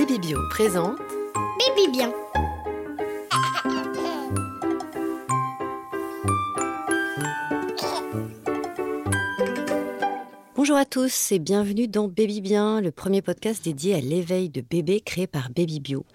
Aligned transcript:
Baby 0.00 0.18
Bio 0.18 0.38
présente 0.48 0.98
Baby 1.58 1.92
bien. 1.92 2.10
Bonjour 10.56 10.78
à 10.78 10.86
tous 10.86 11.32
et 11.32 11.38
bienvenue 11.38 11.86
dans 11.86 12.08
Baby 12.08 12.40
Bien, 12.40 12.80
le 12.80 12.90
premier 12.90 13.20
podcast 13.20 13.62
dédié 13.62 13.94
à 13.94 14.00
l'éveil 14.00 14.48
de 14.48 14.62
bébés 14.62 15.02
créé 15.02 15.26
par 15.26 15.50
Baby 15.50 15.80
Bio. 15.80 16.06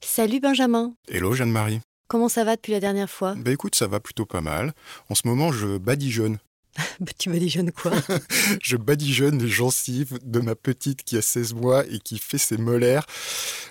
Salut 0.00 0.38
Benjamin, 0.38 0.94
Hello 1.08 1.32
Jeanne-Marie. 1.32 1.80
comment 2.06 2.28
ça 2.28 2.44
va 2.44 2.54
depuis 2.54 2.70
la 2.70 2.78
dernière 2.78 3.10
fois? 3.10 3.34
Bah 3.36 3.50
écoute, 3.50 3.74
ça 3.74 3.88
va 3.88 3.98
plutôt 3.98 4.26
pas 4.26 4.42
mal. 4.42 4.74
En 5.10 5.16
ce 5.16 5.26
moment, 5.26 5.50
je 5.50 5.76
badigeonne. 5.76 6.38
Tu 7.18 7.48
jeune 7.48 7.72
quoi 7.72 7.92
Je 8.62 8.76
badigeonne 8.76 9.38
les 9.38 9.48
gencives 9.48 10.18
de 10.22 10.40
ma 10.40 10.54
petite 10.54 11.02
qui 11.04 11.16
a 11.16 11.22
16 11.22 11.54
mois 11.54 11.84
et 11.86 11.98
qui 11.98 12.18
fait 12.18 12.38
ses 12.38 12.56
molaires. 12.56 13.06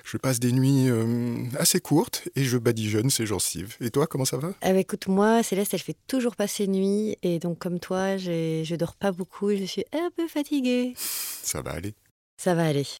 Je 0.03 0.17
passe 0.17 0.39
des 0.39 0.51
nuits 0.51 0.89
euh, 0.89 1.45
assez 1.57 1.79
courtes 1.79 2.27
et 2.35 2.43
je 2.43 2.57
badigeonne 2.57 3.09
ses 3.09 3.25
gencives. 3.25 3.75
Et 3.79 3.89
toi, 3.89 4.07
comment 4.07 4.25
ça 4.25 4.37
va? 4.37 4.53
Ah 4.61 4.73
bah, 4.73 4.79
Écoute, 4.79 5.07
moi, 5.07 5.43
Céleste, 5.43 5.73
elle 5.73 5.79
fait 5.79 5.97
toujours 6.07 6.35
passer 6.35 6.67
nuit 6.67 7.17
et 7.23 7.39
donc 7.39 7.59
comme 7.59 7.79
toi, 7.79 8.17
je 8.17 8.75
dors 8.75 8.95
pas 8.95 9.11
beaucoup 9.11 9.49
et 9.49 9.57
je 9.57 9.65
suis 9.65 9.85
un 9.93 10.09
peu 10.15 10.27
fatiguée. 10.27 10.93
Ça 10.97 11.61
va 11.61 11.71
aller. 11.71 11.93
Ça 12.37 12.55
va 12.55 12.65
aller. 12.65 12.85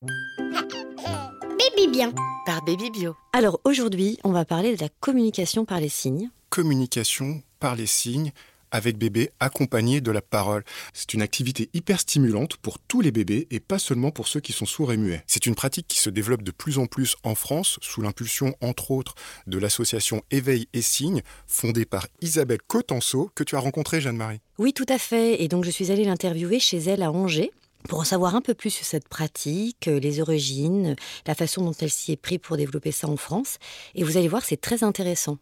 Baby 1.60 1.88
bien. 1.92 2.14
Par 2.46 2.64
Baby 2.64 2.92
Bio. 2.92 3.16
Alors 3.32 3.60
aujourd'hui, 3.64 4.18
on 4.24 4.32
va 4.32 4.46
parler 4.46 4.76
de 4.76 4.82
la 4.82 4.90
communication 5.00 5.66
par 5.66 5.80
les 5.80 5.90
signes. 5.90 6.30
Communication 6.50 7.42
par 7.60 7.76
les 7.76 7.88
signes 7.88 8.32
avec 8.74 8.98
bébé 8.98 9.30
accompagné 9.40 10.02
de 10.02 10.12
la 10.12 10.22
parole. 10.22 10.66
C'est 10.92 11.14
une 11.14 11.22
activité 11.22 11.70
hyper 11.74 12.02
stimulante 12.02 12.58
pour 12.58 12.80
tous 12.80 13.00
les 13.00 13.12
bébés 13.12 13.48
et 13.52 13.62
pas 13.62 13.80
seulement 13.80 14.12
pour 14.12 14.28
ceux 14.28 14.42
qui 14.42 14.52
sont 14.52 14.66
sourds 14.66 14.92
et 14.92 14.98
muets. 14.98 15.24
C'est 15.28 15.46
une 15.46 15.56
pratique 15.56 15.88
qui 15.88 16.00
se 16.00 16.10
développe 16.10 16.44
de 16.44 16.52
plus 16.52 16.78
en 16.80 16.88
plus 16.88 17.16
en 17.24 17.36
France 17.36 17.80
sous 17.82 18.02
l'impulsion 18.02 18.56
entre 18.60 18.92
autres 18.92 19.16
de 19.48 19.58
l'association 19.58 20.24
Éveil 20.32 20.68
et 20.74 20.82
Signes 20.82 21.22
fondée 21.48 21.86
par 21.86 22.08
Isabelle 22.20 22.62
Cotenceau 22.68 23.32
que 23.36 23.44
tu 23.44 23.56
as 23.56 23.60
rencontrée 23.60 24.02
Jeanne-Marie. 24.02 24.42
Oui, 24.58 24.74
tout 24.74 24.86
à 24.90 24.98
fait. 24.98 25.42
Et 25.42 25.48
donc, 25.48 25.64
je 25.64 25.70
suis 25.70 25.92
allée 25.92 26.04
l'interviewer 26.04 26.60
chez 26.60 26.80
elle 26.80 27.04
à 27.04 27.12
Angers 27.12 27.52
pour 27.88 28.00
en 28.00 28.04
savoir 28.04 28.36
un 28.36 28.42
peu 28.42 28.54
plus 28.54 28.70
sur 28.70 28.86
cette 28.86 29.08
pratique, 29.08 29.88
euh, 29.88 30.00
les 30.00 30.22
origines, 30.22 30.96
la 31.28 31.36
façon 31.36 31.64
dont 31.64 31.74
elle 31.80 31.90
s'y 31.90 32.14
est 32.14 32.18
prise 32.18 32.40
pour 32.42 32.58
développer 32.58 32.92
ça 32.92 33.08
en 33.08 33.18
France. 33.18 33.58
Et 33.96 34.04
vous 34.04 34.18
allez 34.18 34.28
voir, 34.28 34.44
c'est 34.44 34.60
très 34.60 34.84
intéressant. 34.84 35.38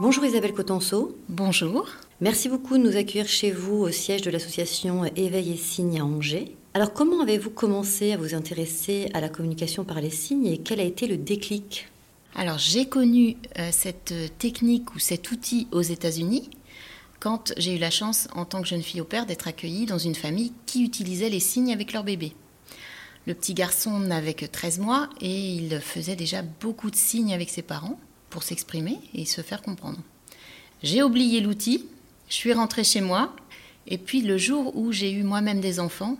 Bonjour 0.00 0.24
Isabelle 0.24 0.52
Cotenceau. 0.52 1.18
Bonjour. 1.28 1.88
Merci 2.20 2.48
beaucoup 2.48 2.78
de 2.78 2.82
nous 2.84 2.96
accueillir 2.96 3.26
chez 3.26 3.50
vous 3.50 3.78
au 3.78 3.90
siège 3.90 4.22
de 4.22 4.30
l'association 4.30 5.04
Éveil 5.16 5.50
et 5.50 5.56
Signes 5.56 5.98
à 5.98 6.04
Angers. 6.04 6.54
Alors, 6.72 6.92
comment 6.92 7.20
avez-vous 7.20 7.50
commencé 7.50 8.12
à 8.12 8.16
vous 8.16 8.32
intéresser 8.32 9.10
à 9.12 9.20
la 9.20 9.28
communication 9.28 9.82
par 9.82 10.00
les 10.00 10.10
signes 10.10 10.46
et 10.46 10.58
quel 10.58 10.78
a 10.78 10.84
été 10.84 11.08
le 11.08 11.16
déclic? 11.16 11.88
Alors 12.36 12.58
j'ai 12.58 12.86
connu 12.86 13.38
euh, 13.58 13.70
cette 13.72 14.14
technique 14.38 14.94
ou 14.94 15.00
cet 15.00 15.32
outil 15.32 15.66
aux 15.72 15.82
États-Unis 15.82 16.48
quand 17.18 17.52
j'ai 17.56 17.74
eu 17.74 17.78
la 17.78 17.90
chance 17.90 18.28
en 18.36 18.44
tant 18.44 18.62
que 18.62 18.68
jeune 18.68 18.82
fille 18.82 19.00
au 19.00 19.04
père 19.04 19.26
d'être 19.26 19.48
accueillie 19.48 19.86
dans 19.86 19.98
une 19.98 20.14
famille 20.14 20.52
qui 20.66 20.84
utilisait 20.84 21.28
les 21.28 21.40
signes 21.40 21.72
avec 21.72 21.92
leur 21.92 22.04
bébé. 22.04 22.34
Le 23.26 23.34
petit 23.34 23.52
garçon 23.52 23.98
n'avait 23.98 24.34
que 24.34 24.46
13 24.46 24.78
mois 24.78 25.10
et 25.20 25.54
il 25.54 25.80
faisait 25.80 26.14
déjà 26.14 26.42
beaucoup 26.42 26.92
de 26.92 26.96
signes 26.96 27.34
avec 27.34 27.50
ses 27.50 27.62
parents 27.62 27.98
pour 28.30 28.42
s'exprimer 28.42 28.98
et 29.14 29.24
se 29.24 29.40
faire 29.40 29.62
comprendre. 29.62 29.98
J'ai 30.82 31.02
oublié 31.02 31.40
l'outil, 31.40 31.86
je 32.28 32.34
suis 32.34 32.52
rentrée 32.52 32.84
chez 32.84 33.00
moi 33.00 33.34
et 33.86 33.98
puis 33.98 34.22
le 34.22 34.38
jour 34.38 34.76
où 34.76 34.92
j'ai 34.92 35.10
eu 35.10 35.22
moi-même 35.22 35.60
des 35.60 35.80
enfants, 35.80 36.18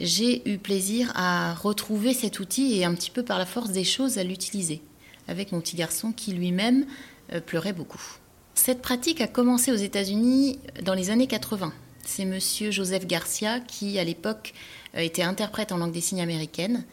j'ai 0.00 0.48
eu 0.48 0.58
plaisir 0.58 1.10
à 1.14 1.54
retrouver 1.54 2.14
cet 2.14 2.40
outil 2.40 2.78
et 2.78 2.84
un 2.84 2.94
petit 2.94 3.10
peu 3.10 3.22
par 3.22 3.38
la 3.38 3.46
force 3.46 3.70
des 3.70 3.84
choses 3.84 4.18
à 4.18 4.24
l'utiliser 4.24 4.82
avec 5.26 5.52
mon 5.52 5.60
petit 5.60 5.76
garçon 5.76 6.12
qui 6.12 6.32
lui-même 6.32 6.86
euh, 7.32 7.40
pleurait 7.40 7.72
beaucoup. 7.72 8.02
Cette 8.54 8.82
pratique 8.82 9.20
a 9.20 9.28
commencé 9.28 9.70
aux 9.70 9.76
États-Unis 9.76 10.58
dans 10.82 10.94
les 10.94 11.10
années 11.10 11.26
80. 11.26 11.72
C'est 12.04 12.24
monsieur 12.24 12.70
Joseph 12.70 13.06
Garcia 13.06 13.60
qui 13.60 13.98
à 13.98 14.04
l'époque 14.04 14.54
euh, 14.96 15.00
était 15.00 15.22
interprète 15.22 15.70
en 15.72 15.76
langue 15.76 15.92
des 15.92 16.00
signes 16.00 16.22
américaine 16.22 16.84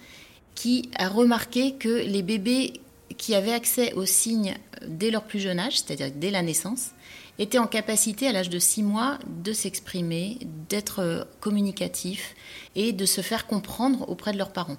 qui 0.54 0.90
a 0.98 1.10
remarqué 1.10 1.74
que 1.76 1.90
les 1.90 2.22
bébés 2.22 2.74
qui 3.18 3.36
avaient 3.36 3.54
accès 3.54 3.94
aux 3.94 4.06
signes 4.06 4.56
euh, 4.82 4.86
dès 4.88 5.12
leur 5.12 5.24
plus 5.24 5.40
jeune 5.40 5.60
âge, 5.60 5.80
c'est-à-dire 5.80 6.12
dès 6.16 6.32
la 6.32 6.42
naissance, 6.42 6.92
étaient 7.38 7.58
en 7.58 7.68
capacité 7.68 8.28
à 8.28 8.32
l'âge 8.32 8.50
de 8.50 8.60
6 8.60 8.84
mois 8.84 9.20
de 9.44 9.54
s'exprimer, 9.54 10.40
d'être 10.70 11.00
euh, 11.00 11.24
communicatifs 11.40 12.36
et 12.76 12.94
de 12.94 13.06
se 13.06 13.22
faire 13.22 13.48
comprendre 13.48 14.10
auprès 14.10 14.32
de 14.32 14.38
leurs 14.38 14.54
parents. 14.54 14.78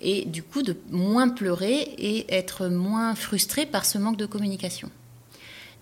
Et 0.00 0.24
du 0.24 0.42
coup 0.42 0.62
de 0.62 0.76
moins 0.90 1.28
pleurer 1.28 1.80
et 1.80 2.32
être 2.32 2.68
moins 2.68 3.14
frustré 3.14 3.66
par 3.66 3.84
ce 3.84 3.98
manque 3.98 4.16
de 4.16 4.26
communication. 4.26 4.90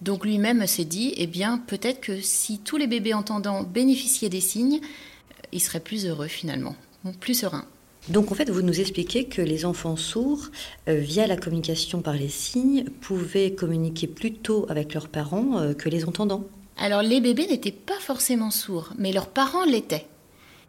Donc 0.00 0.24
lui-même 0.24 0.66
s'est 0.66 0.84
dit, 0.84 1.14
eh 1.16 1.26
bien 1.26 1.58
peut-être 1.58 2.00
que 2.00 2.20
si 2.20 2.58
tous 2.58 2.76
les 2.76 2.86
bébés 2.86 3.14
entendants 3.14 3.62
bénéficiaient 3.62 4.28
des 4.28 4.40
signes, 4.40 4.80
euh, 4.82 5.42
ils 5.52 5.60
seraient 5.60 5.80
plus 5.80 6.06
heureux 6.06 6.28
finalement, 6.28 6.76
plus 7.20 7.34
sereins. 7.34 7.66
Donc, 8.08 8.30
en 8.30 8.34
fait, 8.36 8.50
vous 8.50 8.62
nous 8.62 8.80
expliquez 8.80 9.24
que 9.24 9.42
les 9.42 9.64
enfants 9.64 9.96
sourds, 9.96 10.46
euh, 10.88 10.98
via 10.98 11.26
la 11.26 11.36
communication 11.36 12.02
par 12.02 12.14
les 12.14 12.28
signes, 12.28 12.84
pouvaient 13.00 13.52
communiquer 13.52 14.06
plus 14.06 14.32
tôt 14.32 14.66
avec 14.68 14.94
leurs 14.94 15.08
parents 15.08 15.58
euh, 15.58 15.74
que 15.74 15.88
les 15.88 16.04
entendants. 16.04 16.44
Alors 16.78 17.02
les 17.02 17.20
bébés 17.20 17.46
n'étaient 17.46 17.72
pas 17.72 17.98
forcément 18.00 18.50
sourds, 18.50 18.92
mais 18.98 19.12
leurs 19.12 19.28
parents 19.28 19.64
l'étaient. 19.64 20.06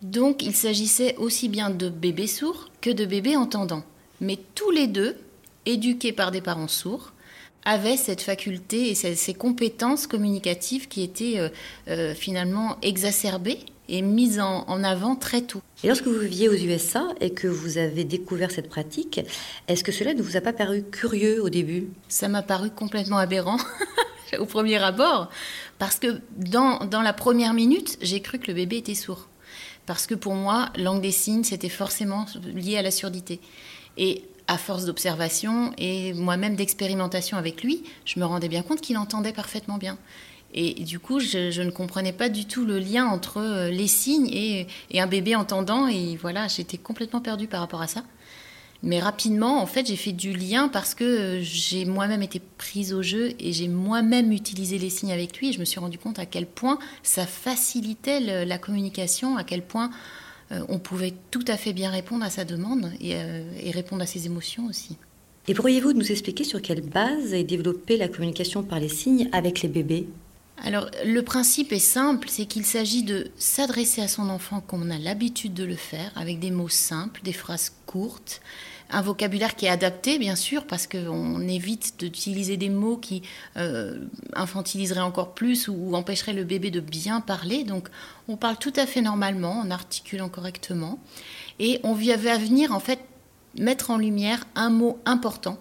Donc 0.01 0.41
il 0.41 0.55
s'agissait 0.55 1.15
aussi 1.17 1.49
bien 1.49 1.69
de 1.69 1.89
bébés 1.89 2.27
sourds 2.27 2.69
que 2.81 2.89
de 2.89 3.05
bébés 3.05 3.35
entendants. 3.35 3.83
Mais 4.21 4.39
tous 4.55 4.71
les 4.71 4.87
deux, 4.87 5.17
éduqués 5.65 6.13
par 6.13 6.31
des 6.31 6.41
parents 6.41 6.69
sourds, 6.69 7.11
avaient 7.65 7.97
cette 7.97 8.21
faculté 8.21 8.89
et 8.89 8.95
ces, 8.95 9.15
ces 9.15 9.33
compétences 9.33 10.07
communicatives 10.07 10.87
qui 10.87 11.03
étaient 11.03 11.51
euh, 11.89 12.15
finalement 12.15 12.77
exacerbées 12.81 13.59
et 13.89 14.01
mises 14.01 14.39
en, 14.39 14.65
en 14.67 14.83
avant 14.83 15.15
très 15.15 15.41
tôt. 15.41 15.61
Et 15.83 15.87
lorsque 15.87 16.07
vous 16.07 16.19
viviez 16.19 16.49
aux 16.49 16.55
USA 16.55 17.07
et 17.21 17.31
que 17.31 17.47
vous 17.47 17.77
avez 17.77 18.03
découvert 18.03 18.51
cette 18.51 18.69
pratique, 18.69 19.21
est-ce 19.67 19.83
que 19.83 19.91
cela 19.91 20.13
ne 20.13 20.21
vous 20.21 20.37
a 20.37 20.41
pas 20.41 20.53
paru 20.53 20.83
curieux 20.83 21.41
au 21.43 21.49
début? 21.49 21.87
Ça 22.09 22.27
m'a 22.27 22.41
paru 22.41 22.69
complètement 22.71 23.17
aberrant 23.17 23.57
au 24.39 24.45
premier 24.45 24.77
abord, 24.77 25.29
parce 25.79 25.99
que 25.99 26.19
dans, 26.35 26.85
dans 26.85 27.01
la 27.01 27.13
première 27.13 27.53
minute, 27.53 27.97
j'ai 28.01 28.21
cru 28.21 28.39
que 28.39 28.47
le 28.47 28.53
bébé 28.53 28.77
était 28.77 28.95
sourd. 28.95 29.27
Parce 29.85 30.05
que 30.05 30.15
pour 30.15 30.33
moi, 30.33 30.69
langue 30.75 31.01
des 31.01 31.11
signes, 31.11 31.45
c'était 31.45 31.69
forcément 31.69 32.25
lié 32.53 32.77
à 32.77 32.81
la 32.81 32.91
surdité. 32.91 33.39
Et 33.95 34.23
à 34.47 34.57
force 34.57 34.85
d'observation 34.85 35.71
et 35.77 36.13
moi-même 36.13 36.55
d'expérimentation 36.55 37.37
avec 37.37 37.63
lui, 37.63 37.83
je 38.05 38.19
me 38.19 38.25
rendais 38.25 38.49
bien 38.49 38.63
compte 38.63 38.81
qu'il 38.81 38.97
entendait 38.97 39.33
parfaitement 39.33 39.77
bien. 39.77 39.97
Et 40.59 40.73
du 40.83 40.97
coup, 40.97 41.19
je, 41.19 41.61
ne 41.61 41.69
comprenais 41.69 42.13
pas 42.13 42.29
du 42.29 42.45
tout 42.45 42.65
le 42.65 42.79
lien 42.79 43.05
entre 43.05 43.37
euh, 43.37 43.69
les 43.69 43.85
signes 43.85 44.27
et, 44.33 44.65
un 44.95 45.05
bébé 45.05 45.35
entendant. 45.35 45.87
Et 45.87 46.17
voilà, 46.19 46.47
j'étais 46.47 46.79
complètement 46.79 47.21
perdue 47.21 47.45
par 47.45 47.59
rapport 47.59 47.81
à 47.83 47.85
ça. 47.85 48.03
Mais 48.81 48.99
rapidement, 48.99 49.61
en 49.61 49.67
fait, 49.67 49.85
j'ai 49.85 49.95
fait 49.95 50.13
du 50.13 50.33
lien 50.33 50.67
parce 50.67 50.95
que 50.95 51.39
j'ai 51.43 51.85
moi-même 51.85 52.23
été 52.23 52.41
prise 52.57 52.91
au 52.91 53.03
jeu 53.03 53.33
et 53.39 53.53
j'ai 53.53 53.67
moi-même 53.67 54.31
utilisé 54.31 54.79
les 54.79 54.89
signes 54.89 55.11
avec 55.11 55.37
lui. 55.37 55.49
Et 55.49 55.53
je 55.53 55.59
me 55.59 55.65
suis 55.65 55.79
rendu 55.79 55.99
compte 55.99 56.17
à 56.17 56.25
quel 56.25 56.47
point 56.47 56.79
ça 57.03 57.27
facilitait 57.27 58.19
la 58.43 58.57
communication, 58.57 59.37
à 59.37 59.43
quel 59.43 59.61
point 59.61 59.91
euh, 60.51 60.61
on 60.69 60.79
pouvait 60.79 61.13
tout 61.29 61.45
à 61.47 61.57
fait 61.57 61.73
bien 61.73 61.91
répondre 61.91 62.25
à 62.25 62.31
sa 62.31 62.45
demande 62.45 62.91
et, 62.99 63.13
euh, 63.13 63.43
et 63.61 63.69
répondre 63.69 64.01
à 64.01 64.07
ses 64.07 64.25
émotions 64.25 64.65
aussi. 64.65 64.97
Et 65.47 65.53
pourriez-vous 65.53 65.93
nous 65.93 66.11
expliquer 66.11 66.43
sur 66.43 66.63
quelle 66.63 66.81
base 66.81 67.35
est 67.35 67.43
développée 67.43 67.97
la 67.97 68.07
communication 68.07 68.63
par 68.63 68.79
les 68.79 68.89
signes 68.89 69.29
avec 69.31 69.61
les 69.61 69.69
bébés? 69.69 70.07
Alors, 70.63 70.89
le 71.05 71.21
principe 71.21 71.71
est 71.71 71.79
simple, 71.79 72.29
c'est 72.29 72.45
qu'il 72.45 72.65
s'agit 72.65 73.03
de 73.03 73.29
s'adresser 73.37 74.01
à 74.01 74.07
son 74.07 74.29
enfant 74.29 74.59
comme 74.59 74.87
on 74.87 74.89
a 74.89 74.97
l'habitude 74.97 75.53
de 75.53 75.63
le 75.63 75.75
faire, 75.75 76.11
avec 76.15 76.39
des 76.39 76.49
mots 76.49 76.67
simples, 76.67 77.21
des 77.23 77.33
phrases 77.33 77.73
courtes, 77.85 78.41
un 78.89 79.01
vocabulaire 79.01 79.55
qui 79.55 79.65
est 79.65 79.69
adapté, 79.69 80.17
bien 80.17 80.35
sûr, 80.35 80.65
parce 80.65 80.87
qu'on 80.87 81.41
évite 81.41 81.99
d'utiliser 81.99 82.57
des 82.57 82.69
mots 82.69 82.97
qui 82.97 83.21
euh, 83.57 83.99
infantiliseraient 84.33 85.01
encore 85.01 85.35
plus 85.35 85.67
ou, 85.67 85.93
empêcheraient 85.93 86.33
le 86.33 86.43
bébé 86.43 86.71
de 86.71 86.79
bien 86.79 87.21
parler. 87.21 87.63
Donc, 87.63 87.89
on 88.27 88.35
parle 88.35 88.57
tout 88.57 88.73
à 88.77 88.87
fait 88.87 89.01
normalement, 89.01 89.59
en 89.59 89.69
articulant 89.69 90.29
correctement, 90.29 90.99
et 91.59 91.79
on 91.83 91.93
va 91.93 92.15
venir, 92.15 92.73
en 92.73 92.79
fait, 92.79 92.99
mettre 93.59 93.91
en 93.91 93.97
lumière 93.97 94.45
un 94.55 94.69
mot 94.69 94.99
important. 95.05 95.57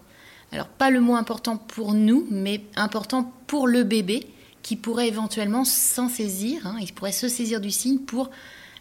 Alors, 0.53 0.69
pas 0.69 0.91
le 0.91 1.01
mot 1.01 1.17
important 1.17 1.59
pour 1.59 1.93
nous, 1.93 2.27
mais 2.31 2.63
important 2.77 3.31
pour 3.47 3.67
le 3.67 3.83
bébé 3.83 4.27
qui 4.67 4.75
pourrait 4.75 5.07
éventuellement 5.07 5.65
s'en 5.65 6.09
saisir, 6.09 6.67
hein, 6.67 6.77
il 6.81 6.93
pourrait 6.93 7.13
se 7.13 7.29
saisir 7.29 7.61
du 7.61 7.71
signe 7.71 8.01
pour 8.01 8.31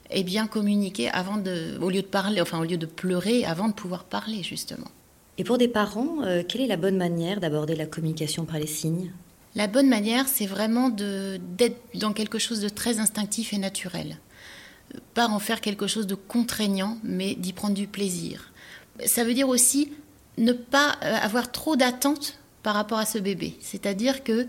eh 0.10 0.24
bien, 0.24 0.48
communiquer 0.48 1.12
avant 1.12 1.38
de, 1.38 1.78
au 1.80 1.92
lieu 1.92 2.02
de 2.02 2.08
parler, 2.08 2.42
enfin 2.42 2.58
au 2.60 2.64
lieu 2.64 2.78
de 2.78 2.88
pleurer, 2.88 3.46
avant 3.46 3.68
de 3.68 3.74
pouvoir 3.74 4.04
parler 4.04 4.42
justement. 4.42 4.88
Et 5.38 5.44
pour 5.44 5.60
des 5.60 5.68
parents, 5.68 6.24
euh, 6.24 6.42
quelle 6.42 6.62
est 6.62 6.68
la 6.68 6.78
bonne 6.78 6.98
manière 6.98 7.40
d'aborder 7.40 7.76
la 7.76 7.86
communication 7.86 8.46
par 8.46 8.58
les 8.58 8.66
signes? 8.66 9.12
La 9.54 9.68
bonne 9.68 9.88
manière, 9.88 10.28
c'est 10.28 10.48
vraiment 10.48 10.90
d'être 10.90 11.78
dans 11.94 12.14
quelque 12.14 12.40
chose 12.40 12.62
de 12.62 12.70
très 12.70 13.00
instinctif 13.00 13.54
et 13.54 13.60
naturel. 13.60 14.18
pas 15.14 15.28
en 15.28 15.38
faire 15.38 15.62
quelque 15.62 15.86
chose 15.86 16.08
de 16.08 16.16
contraignant, 16.16 16.98
mais 17.04 17.36
d'y 17.36 17.54
prendre 17.54 17.76
du 17.76 17.86
plaisir. 17.86 18.52
Ça 19.06 19.24
veut 19.24 19.36
dire 19.36 19.50
aussi 19.50 19.92
ne 20.40 20.52
pas 20.52 20.98
euh, 21.04 21.16
avoir 21.22 21.52
trop 21.52 21.76
d'attentes 21.76 22.40
par 22.64 22.74
rapport 22.74 22.98
à 22.98 23.06
ce 23.06 23.20
bébé. 23.20 23.56
C'est-à-dire 23.62 24.24
que 24.24 24.48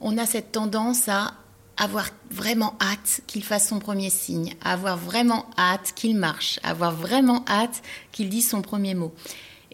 on 0.00 0.18
a 0.18 0.26
cette 0.26 0.52
tendance 0.52 1.08
à 1.08 1.34
avoir 1.76 2.10
vraiment 2.30 2.74
hâte 2.80 3.22
qu'il 3.26 3.42
fasse 3.42 3.68
son 3.68 3.78
premier 3.78 4.10
signe, 4.10 4.54
avoir 4.62 4.98
vraiment 4.98 5.46
hâte 5.56 5.92
qu'il 5.94 6.16
marche, 6.16 6.60
avoir 6.62 6.94
vraiment 6.94 7.44
hâte 7.48 7.82
qu'il 8.12 8.28
dise 8.28 8.48
son 8.48 8.60
premier 8.60 8.94
mot. 8.94 9.14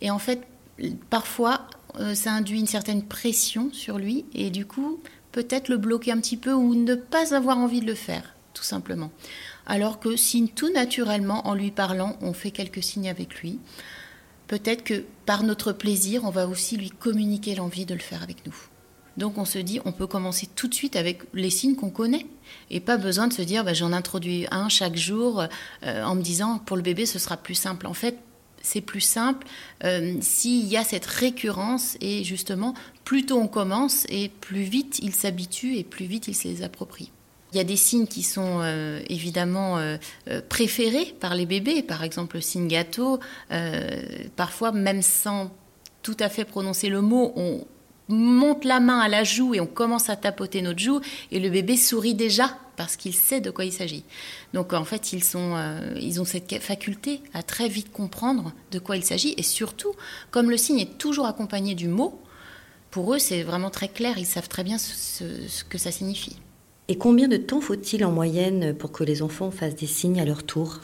Et 0.01 0.11
en 0.11 0.19
fait, 0.19 0.47
parfois, 1.11 1.67
euh, 1.99 2.15
ça 2.15 2.33
induit 2.33 2.61
une 2.61 2.67
certaine 2.67 3.03
pression 3.03 3.71
sur 3.73 3.99
lui 3.99 4.25
et 4.35 4.51
du 4.51 4.67
coup, 4.67 5.01
peut-être 5.33 5.69
le 5.69 5.79
bloquer 5.79 6.13
un 6.13 6.21
petit 6.21 6.37
peu 6.37 6.53
ou 6.53 6.75
ne 6.75 6.95
pas 6.95 7.35
avoir 7.35 7.59
envie 7.59 7.81
de 7.81 7.87
le 7.87 7.95
faire, 7.95 8.35
tout 8.55 8.63
simplement. 8.63 9.11
Alors 9.67 9.99
que 9.99 10.15
si 10.17 10.49
tout 10.49 10.73
naturellement, 10.73 11.47
en 11.49 11.55
lui 11.55 11.73
parlant, 11.73 12.17
on 12.21 12.33
fait 12.33 12.53
quelques 12.53 12.85
signes 12.85 13.09
avec 13.09 13.41
lui, 13.41 13.59
peut-être 14.47 14.85
que 14.85 15.05
par 15.25 15.43
notre 15.43 15.73
plaisir, 15.73 16.25
on 16.25 16.31
va 16.31 16.47
aussi 16.47 16.77
lui 16.77 16.91
communiquer 16.91 17.57
l'envie 17.57 17.85
de 17.85 17.95
le 17.95 18.01
faire 18.01 18.23
avec 18.23 18.47
nous. 18.47 18.55
Donc 19.17 19.39
on 19.39 19.45
se 19.45 19.59
dit, 19.59 19.81
on 19.85 19.93
peut 19.93 20.07
commencer 20.07 20.49
tout 20.55 20.69
de 20.69 20.75
suite 20.75 20.97
avec 20.97 21.23
les 21.33 21.51
signes 21.51 21.75
qu'on 21.75 21.91
connaît. 21.91 22.27
Et 22.71 22.81
pas 22.81 22.97
besoin 22.97 23.27
de 23.29 23.33
se 23.33 23.43
dire, 23.43 23.65
bah, 23.65 23.73
j'en 23.73 23.93
introduis 23.93 24.47
un 24.51 24.69
chaque 24.69 24.97
jour 24.97 25.45
euh, 25.85 26.05
en 26.05 26.15
me 26.15 26.23
disant, 26.23 26.59
pour 26.59 26.77
le 26.77 26.83
bébé, 26.83 27.07
ce 27.07 27.19
sera 27.19 27.37
plus 27.37 27.55
simple. 27.55 27.87
En 27.87 27.95
fait, 27.95 28.19
c'est 28.63 28.81
plus 28.81 29.01
simple 29.01 29.47
euh, 29.85 30.15
s'il 30.21 30.67
y 30.67 30.77
a 30.77 30.85
cette 30.85 31.07
récurrence 31.07 31.97
et 32.01 32.25
justement, 32.25 32.75
plus 33.05 33.25
tôt 33.25 33.39
on 33.39 33.47
commence 33.47 34.07
et 34.09 34.29
plus 34.29 34.63
vite 34.63 34.99
il 35.01 35.15
s'habitue 35.15 35.77
et 35.77 35.85
plus 35.85 36.07
vite 36.07 36.27
il 36.27 36.35
se 36.35 36.49
les 36.49 36.63
approprie. 36.63 37.13
Il 37.53 37.59
y 37.59 37.61
a 37.61 37.65
des 37.65 37.77
signes 37.77 38.09
qui 38.09 38.25
sont 38.25 38.59
euh, 38.61 39.01
évidemment 39.09 39.79
préférés 40.49 41.15
par 41.21 41.35
les 41.35 41.47
bébés, 41.47 41.83
par 41.83 42.03
exemple 42.03 42.37
le 42.37 42.43
signe 42.43 42.69
gâteau. 42.69 43.21
parfois, 44.35 44.73
même 44.73 45.01
sans 45.01 45.53
tout 46.03 46.17
à 46.21 46.29
fait 46.29 46.45
prononcer 46.45 46.89
le 46.89 47.01
mot, 47.01 47.33
on, 47.37 47.65
monte 48.09 48.65
la 48.65 48.81
main 48.81 48.99
à 48.99 49.09
la 49.09 49.25
joue 49.25 49.55
et 49.55 49.61
on 49.61 49.67
commence 49.67 50.09
à 50.11 50.17
tapoter 50.17 50.63
notre 50.63 50.79
joue 50.79 51.01
et 51.31 51.41
le 51.41 51.51
bébé 51.51 51.77
sourit 51.77 52.15
déjà 52.15 52.57
parce 52.77 52.97
qu'il 52.97 53.15
sait 53.15 53.41
de 53.41 53.51
quoi 53.51 53.65
il 53.65 53.73
s'agit. 53.73 54.05
Donc 54.53 54.73
en 54.73 54.85
fait, 54.85 55.13
ils, 55.13 55.25
sont, 55.25 55.55
euh, 55.57 55.95
ils 56.01 56.21
ont 56.21 56.25
cette 56.25 56.63
faculté 56.63 57.21
à 57.35 57.43
très 57.43 57.69
vite 57.69 57.91
comprendre 57.91 58.53
de 58.71 58.79
quoi 58.79 58.97
il 58.97 59.05
s'agit 59.05 59.35
et 59.37 59.43
surtout, 59.43 59.93
comme 60.31 60.51
le 60.51 60.57
signe 60.57 60.81
est 60.81 60.99
toujours 60.99 61.27
accompagné 61.27 61.75
du 61.75 61.89
mot, 61.89 62.21
pour 62.91 63.15
eux 63.15 63.19
c'est 63.19 63.43
vraiment 63.43 63.71
très 63.71 63.89
clair, 63.89 64.19
ils 64.19 64.27
savent 64.27 64.49
très 64.49 64.65
bien 64.65 64.79
ce 64.79 65.65
que 65.65 65.79
ça 65.79 65.91
signifie. 65.91 66.37
Et 66.89 66.97
combien 66.99 67.27
de 67.27 67.37
temps 67.37 67.61
faut-il 67.61 68.05
en 68.05 68.13
moyenne 68.13 68.73
pour 68.75 68.93
que 68.93 69.03
les 69.03 69.23
enfants 69.23 69.51
fassent 69.51 69.75
des 69.75 69.87
signes 69.87 70.21
à 70.21 70.25
leur 70.25 70.45
tour? 70.45 70.81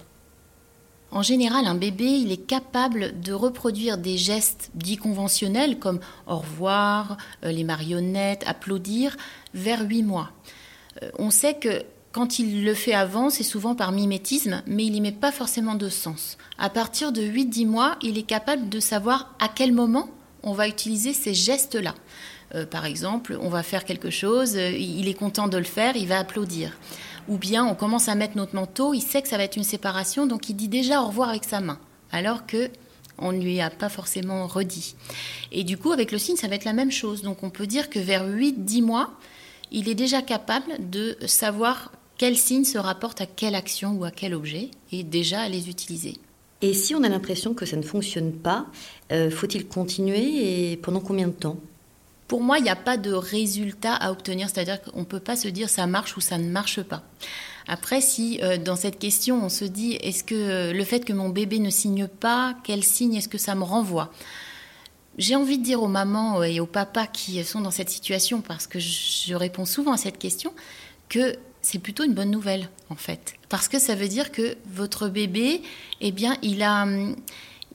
En 1.13 1.23
général, 1.23 1.67
un 1.67 1.75
bébé, 1.75 2.07
il 2.07 2.33
est 2.33 2.47
capable 2.47 3.21
de 3.21 3.35
reproduire 3.35 3.99
des 3.99 4.17
gestes 4.17 4.71
dits 4.75 4.97
conventionnels 4.97 5.79
comme 5.79 6.01
au 6.27 6.39
revoir, 6.39 7.19
euh, 7.45 7.53
les 7.53 7.65
marionnettes, 7.65 8.45
applaudir, 8.47 9.17
vers 9.53 9.87
8 9.87 10.03
mois. 10.03 10.31
Euh, 11.03 11.11
on 11.19 11.31
sait 11.31 11.55
que 11.55 11.83
quand 12.13 12.39
il 12.39 12.65
le 12.65 12.75
fait 12.75 12.95
avant, 12.95 13.29
c'est 13.29 13.43
souvent 13.43 13.75
par 13.75 13.93
mimétisme, 13.93 14.63
mais 14.67 14.85
il 14.85 14.93
n'y 14.93 15.01
met 15.03 15.13
pas 15.13 15.33
forcément 15.33 15.75
de 15.75 15.91
sens. 15.91 16.39
À 16.59 16.71
partir 16.71 17.13
de 17.13 17.23
8-10 17.23 17.67
mois, 17.67 17.97
il 18.03 18.17
est 18.17 18.23
capable 18.23 18.71
de 18.71 18.81
savoir 18.81 19.35
à 19.39 19.49
quel 19.49 19.73
moment 19.73 20.09
on 20.43 20.55
va 20.55 20.67
utiliser 20.67 21.13
ces 21.13 21.35
gestes-là. 21.35 21.95
Euh, 22.55 22.67
par 22.67 22.87
exemple, 22.87 23.39
on 23.41 23.49
va 23.49 23.63
faire 23.63 23.85
quelque 23.85 24.11
chose, 24.11 24.55
il 24.55 25.09
est 25.09 25.15
content 25.15 25.49
de 25.49 25.59
le 25.59 25.65
faire, 25.65 25.97
il 25.97 26.09
va 26.09 26.19
applaudir 26.19 26.73
ou 27.29 27.37
bien 27.37 27.65
on 27.65 27.75
commence 27.75 28.09
à 28.09 28.15
mettre 28.15 28.37
notre 28.37 28.55
manteau, 28.55 28.95
il 28.95 29.01
sait 29.01 29.23
que 29.23 29.29
ça 29.29 29.37
va 29.37 29.45
être 29.45 29.57
une 29.57 29.65
séparation, 29.65 30.27
donc 30.27 30.49
il 30.49 30.55
dit 30.55 30.69
déjà 30.69 31.03
au 31.03 31.07
revoir 31.07 31.29
avec 31.29 31.45
sa 31.45 31.61
main, 31.61 31.79
alors 32.11 32.47
que 32.47 32.71
on 33.19 33.33
ne 33.33 33.41
lui 33.41 33.61
a 33.61 33.71
pas 33.71 33.89
forcément 33.89 34.47
redit. 34.47 34.95
Et 35.53 35.65
du 35.65 35.77
coup, 35.77 35.93
avec 35.93 36.13
le 36.13 36.19
signe, 36.19 36.37
ça 36.37 36.49
va 36.49 36.55
être 36.55 36.65
la 36.65 36.73
même 36.73 36.91
chose. 36.91 37.23
Donc 37.23 37.43
on 37.43 37.51
peut 37.51 37.67
dire 37.67 37.91
que 37.91 37.99
vers 37.99 38.27
8-10 38.27 38.83
mois, 38.83 39.11
il 39.71 39.89
est 39.89 39.95
déjà 39.95 40.23
capable 40.23 40.91
de 40.91 41.17
savoir 41.27 41.93
quel 42.19 42.37
signe 42.37 42.65
se 42.65 42.79
rapporte 42.79 43.21
à 43.21 43.27
quelle 43.27 43.55
action 43.55 43.93
ou 43.93 44.05
à 44.05 44.11
quel 44.11 44.35
objet, 44.35 44.71
et 44.93 45.03
déjà 45.03 45.41
à 45.41 45.49
les 45.49 45.69
utiliser. 45.69 46.17
Et 46.61 46.75
si 46.75 46.95
on 46.95 47.03
a 47.03 47.09
l'impression 47.09 47.55
que 47.55 47.67
ça 47.67 47.77
ne 47.77 47.83
fonctionne 47.83 48.33
pas, 48.33 48.67
euh, 49.11 49.31
faut-il 49.31 49.67
continuer 49.67 50.71
et 50.73 50.77
pendant 50.77 51.01
combien 51.01 51.27
de 51.27 51.33
temps? 51.33 51.59
Pour 52.29 52.41
moi, 52.41 52.59
il 52.59 52.65
n'y 52.65 52.71
a 52.71 52.77
pas 52.77 52.97
de 52.97 53.13
résultat 53.13 53.95
à 53.95 54.11
obtenir, 54.11 54.49
c'est-à-dire 54.49 54.81
qu'on 54.81 55.01
ne 55.01 55.05
peut 55.05 55.21
pas 55.21 55.37
se 55.37 55.49
dire 55.49 55.69
ça 55.69 55.87
marche 55.87 56.17
ou 56.17 56.21
ça 56.21 56.39
ne 56.39 56.49
marche 56.49 56.83
pas. 56.83 57.03
Après, 57.69 58.01
si 58.01 58.41
euh, 58.43 58.57
dans 58.57 58.77
cette 58.77 58.99
question, 58.99 59.45
on 59.45 59.49
se 59.49 59.65
dit 59.65 59.93
est-ce 60.01 60.25
que 60.25 60.35
euh, 60.35 60.73
le 60.73 60.85
fait 60.85 61.05
que 61.05 61.13
mon 61.13 61.29
bébé 61.29 61.59
ne 61.59 61.71
signe 61.71 62.07
pas, 62.09 62.57
quel 62.65 62.83
signe 62.83 63.15
est-ce 63.15 63.29
que 63.29 63.39
ça 63.39 63.55
me 63.55 63.63
renvoie? 63.63 64.13
J'ai 65.19 65.37
envie 65.37 65.59
de 65.59 65.63
dire 65.63 65.83
aux 65.83 65.89
mamans 65.89 66.43
et 66.43 66.59
aux 66.59 66.67
papas 66.67 67.07
qui 67.07 67.45
sont 67.45 67.61
dans 67.61 67.71
cette 67.71 67.91
situation, 67.91 68.41
parce 68.41 68.67
que 68.67 68.79
je 68.79 69.35
réponds 69.35 69.67
souvent 69.67 69.93
à 69.93 69.99
cette 69.99 70.19
question, 70.19 70.55
que 71.11 71.37
c'est 71.61 71.79
plutôt 71.79 72.05
une 72.05 72.15
bonne 72.15 72.31
nouvelle 72.31 72.69
en 72.89 72.97
fait, 72.97 73.35
parce 73.49 73.69
que 73.69 73.79
ça 73.79 73.95
veut 73.95 74.09
dire 74.09 74.33
que 74.33 74.57
votre 74.67 75.09
bébé, 75.09 75.63
eh 76.01 76.13
bien, 76.13 76.37
il 76.43 76.63
a, 76.63 76.87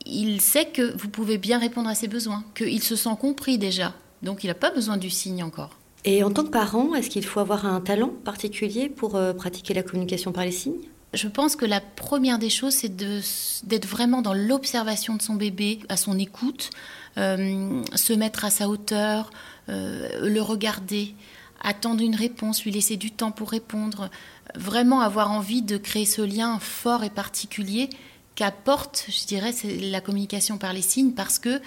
il 0.06 0.42
sait 0.42 0.66
que 0.66 0.98
vous 0.98 1.10
pouvez 1.10 1.38
bien 1.38 1.60
répondre 1.60 1.90
à 1.90 1.96
ses 1.96 2.08
besoins, 2.08 2.44
qu'il 2.56 2.82
se 2.82 2.96
sent 2.96 3.16
compris 3.20 3.58
déjà, 3.58 3.94
donc 4.22 4.44
il 4.44 4.48
n'a 4.48 4.54
pas 4.54 4.72
besoin 4.72 4.98
du 4.98 5.10
signe 5.10 5.44
encore. 5.44 5.78
Et 6.06 6.24
en 6.24 6.32
tant 6.32 6.44
que 6.44 6.50
parent, 6.50 6.96
est-ce 6.96 7.10
qu'il 7.10 7.26
faut 7.26 7.40
avoir 7.40 7.66
un 7.66 7.82
talent 7.82 8.12
particulier 8.24 8.88
pour 8.90 9.16
euh, 9.16 9.34
pratiquer 9.34 9.74
la 9.74 9.84
communication 9.84 10.32
par 10.32 10.46
les 10.46 10.52
signes? 10.52 10.80
Je 11.14 11.28
pense 11.28 11.56
que 11.56 11.66
la 11.66 11.80
première 11.82 12.38
des 12.38 12.50
choses, 12.50 12.74
c'est 12.74 12.96
d'être 12.96 13.88
vraiment 13.88 14.22
dans 14.22 14.34
l'observation 14.34 15.16
de 15.16 15.22
son 15.22 15.36
bébé, 15.36 15.80
à 15.90 15.98
son 15.98 16.20
écoute, 16.20 16.70
euh, 17.18 17.82
se 17.96 18.14
mettre 18.14 18.46
à 18.46 18.50
sa 18.50 18.68
hauteur, 18.68 19.32
euh, 19.70 20.30
le 20.30 20.42
regarder, 20.42 21.16
attendre 21.62 22.04
une 22.04 22.16
réponse, 22.16 22.64
lui 22.64 22.72
laisser 22.72 22.98
du 22.98 23.12
temps 23.12 23.32
pour 23.32 23.50
répondre, 23.50 24.10
vraiment 24.56 25.02
avoir 25.02 25.32
envie 25.32 25.62
de 25.62 25.78
créer 25.78 26.06
ce 26.06 26.22
lien 26.22 26.60
fort 26.60 27.04
et 27.04 27.10
particulier 27.10 27.90
qu'apporte, 28.36 29.08
je 29.10 29.26
dirais, 29.26 29.52
la 29.82 30.00
communication 30.00 30.58
par 30.58 30.72
les 30.72 30.84
signes, 30.84 31.14
parce 31.14 31.40
que 31.40 31.60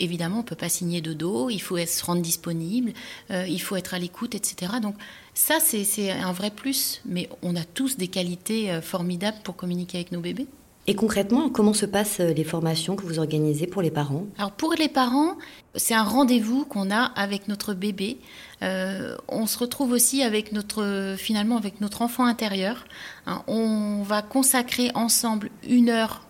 évidemment, 0.00 0.36
on 0.36 0.42
ne 0.42 0.46
peut 0.46 0.56
pas 0.56 0.68
signer 0.68 1.00
de 1.00 1.12
dos, 1.12 1.50
il 1.50 1.60
faut 1.60 1.78
se 1.78 2.04
rendre 2.04 2.22
disponible, 2.22 2.92
euh, 3.30 3.46
il 3.48 3.60
faut 3.60 3.76
être 3.76 3.94
à 3.94 3.98
l'écoute, 3.98 4.34
etc. 4.34 4.74
Donc 4.80 4.94
ça, 5.34 5.58
c'est 5.60 6.10
un 6.10 6.32
vrai 6.32 6.50
plus, 6.50 7.00
mais 7.06 7.28
on 7.42 7.56
a 7.56 7.64
tous 7.64 7.96
des 7.96 8.08
qualités 8.08 8.70
euh, 8.70 8.80
formidables 8.80 9.38
pour 9.44 9.56
communiquer 9.56 9.98
avec 9.98 10.12
nos 10.12 10.20
bébés. 10.20 10.46
Et 10.88 10.96
concrètement, 10.96 11.48
comment 11.48 11.74
se 11.74 11.86
passent 11.86 12.18
euh, 12.18 12.32
les 12.32 12.42
formations 12.42 12.96
que 12.96 13.06
vous 13.06 13.20
organisez 13.20 13.68
pour 13.68 13.82
les 13.82 13.92
parents? 13.92 14.26
Alors 14.36 14.50
pour 14.50 14.74
les 14.74 14.88
parents, 14.88 15.36
c'est 15.76 15.94
un 15.94 16.02
rendez-vous 16.02 16.64
qu'on 16.64 16.90
a 16.90 17.04
avec 17.04 17.46
notre 17.46 17.72
bébé. 17.72 18.18
on 18.60 19.46
se 19.46 19.58
retrouve 19.58 19.92
aussi 19.92 20.22
avec 20.22 20.52
notre, 20.52 21.14
finalement, 21.16 21.56
avec 21.56 21.80
notre 21.80 22.02
enfant 22.02 22.24
intérieur. 22.24 22.84
Hein, 23.26 23.42
on 23.46 24.02
va 24.02 24.22
consacrer 24.22 24.90
ensemble 24.94 25.50
une 25.68 25.88
heure 25.88 26.22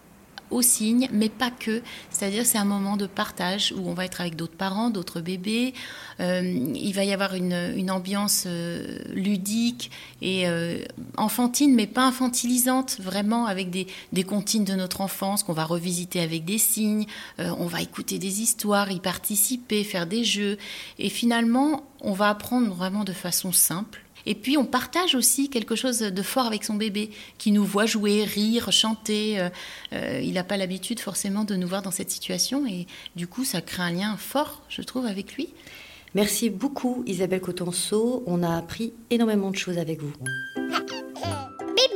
au 0.53 0.63
signe, 0.63 1.09
mais 1.13 1.29
pas 1.29 1.51
que. 1.51 1.83
C'est-à-dire 2.11 2.47
c'est 2.47 2.59
un 2.59 2.65
moment 2.65 2.97
de 2.97 3.07
partage 3.07 3.75
où 3.77 3.89
on 3.89 3.95
va 3.95 4.05
être 4.05 4.21
avec 4.21 4.37
d'autres 4.37 4.57
parents, 4.57 4.91
d'autres 4.91 5.21
bébés. 5.21 5.75
Euh, 6.21 6.43
il 6.75 6.93
va 6.93 7.05
y 7.05 7.13
avoir 7.13 7.35
une, 7.35 7.91
ambiance 7.91 8.45
euh, 8.47 8.99
ludique 9.13 9.91
et 10.21 10.47
euh, 10.47 10.79
enfantine, 11.17 11.75
mais 11.75 11.87
pas 11.87 12.07
infantilisante, 12.07 12.99
vraiment 13.01 13.47
avec 13.47 13.71
des, 13.71 13.87
des 14.13 14.23
comptines 14.23 14.65
de 14.65 14.75
notre 14.75 15.01
enfance 15.01 15.43
qu'on 15.43 15.53
va 15.53 15.65
revisiter 15.65 16.21
avec 16.21 16.45
des 16.45 16.59
signes. 16.59 17.07
on 17.39 17.67
va 17.67 17.83
écouter 17.83 18.19
des 18.19 18.41
histoires, 18.41 18.91
y 18.91 19.01
participer, 19.01 19.85
faire 19.85 20.07
des 20.07 20.25
jeux. 20.25 20.59
Et 20.99 21.09
finalement, 21.09 21.85
on 22.01 22.13
va 22.13 22.29
apprendre 22.29 22.73
vraiment 22.75 23.05
de 23.05 23.13
façon 23.13 23.53
simple 23.53 24.02
et 24.27 24.35
puis 24.35 24.57
on 24.57 24.65
partage 24.65 25.15
aussi 25.15 25.49
quelque 25.49 25.75
chose 25.75 25.99
de 25.99 26.23
fort 26.23 26.47
avec 26.47 26.65
son 26.65 26.75
bébé, 26.75 27.11
qui 27.39 27.53
nous 27.53 27.65
voit 27.65 27.87
jouer, 27.87 28.25
rire, 28.25 28.71
chanter. 28.73 29.41
Euh, 29.41 29.49
euh, 29.93 30.21
il 30.23 30.35
n'a 30.35 30.45
pas 30.45 30.57
l'habitude 30.57 31.01
forcément 31.01 31.45
de 31.45 31.55
nous 31.55 31.69
voir 31.69 31.83
dans 31.83 31.91
cette 31.91 32.11
situation 32.11 32.67
et 32.67 32.87
du 33.17 33.27
coup 33.27 33.45
ça 33.45 33.61
crée 33.61 33.83
un 33.83 33.93
lien 33.93 34.17
fort, 34.17 34.63
je 34.69 34.83
trouve, 34.83 35.07
avec 35.07 35.35
lui. 35.35 35.49
Merci 36.15 36.51
beaucoup 36.51 37.03
Isabelle 37.07 37.41
Cotenceau, 37.41 38.23
on 38.27 38.43
a 38.43 38.57
appris 38.57 38.93
énormément 39.11 39.51
de 39.51 39.57
choses 39.57 39.79
avec 39.79 40.01
vous. 40.03 40.13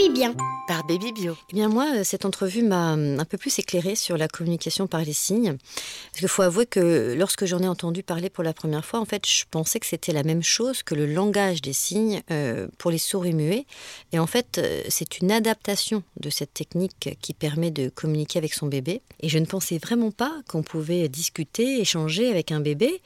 Baby 0.07 0.21
bien. 0.21 0.35
Par 0.69 0.85
Baby 0.85 1.13
Bio. 1.13 1.37
Eh 1.51 1.55
bien 1.55 1.69
moi, 1.69 1.87
euh, 1.97 2.05
cette 2.05 2.25
entrevue 2.25 2.63
m'a 2.63 2.93
hum, 2.93 3.19
un 3.19 3.25
peu 3.25 3.39
plus 3.39 3.59
éclairée 3.59 3.97
sur 3.97 4.17
la 4.17 4.29
communication 4.29 4.87
par 4.87 5.01
les 5.01 5.13
signes. 5.13 5.57
Parce 5.57 6.21
qu'il 6.21 6.29
faut 6.29 6.43
avouer 6.43 6.67
que 6.67 7.15
lorsque 7.17 7.45
j'en 7.45 7.59
ai 7.61 7.67
entendu 7.67 8.05
parler 8.05 8.31
pour 8.31 8.45
la 8.45 8.53
première 8.53 8.85
fois, 8.85 9.01
en 9.01 9.05
fait, 9.05 9.27
je 9.27 9.45
pensais 9.51 9.81
que 9.81 9.87
c'était 9.87 10.13
la 10.13 10.23
même 10.23 10.45
chose 10.45 10.85
que 10.85 10.95
le 10.95 11.07
langage 11.07 11.61
des 11.61 11.73
signes 11.73 12.23
euh, 12.31 12.69
pour 12.79 12.93
les 12.93 12.99
sourds 12.99 13.27
et 13.27 13.33
muets. 13.33 13.67
Et 14.13 14.21
en 14.21 14.27
fait, 14.27 14.59
euh, 14.59 14.83
c'est 14.89 15.19
une 15.19 15.33
adaptation 15.33 16.05
de 16.21 16.31
cette 16.31 16.55
technique 16.55 17.17
qui 17.21 17.35
permet 17.35 17.73
de 17.73 17.89
communiquer 17.89 18.39
avec 18.39 18.55
son 18.55 18.67
bébé. 18.67 19.03
Et 19.21 19.29
je 19.29 19.39
ne 19.39 19.47
pensais 19.47 19.79
vraiment 19.79 20.13
pas 20.13 20.33
qu'on 20.49 20.63
pouvait 20.63 21.09
discuter, 21.09 21.81
échanger 21.81 22.31
avec 22.31 22.53
un 22.53 22.61
bébé 22.61 23.03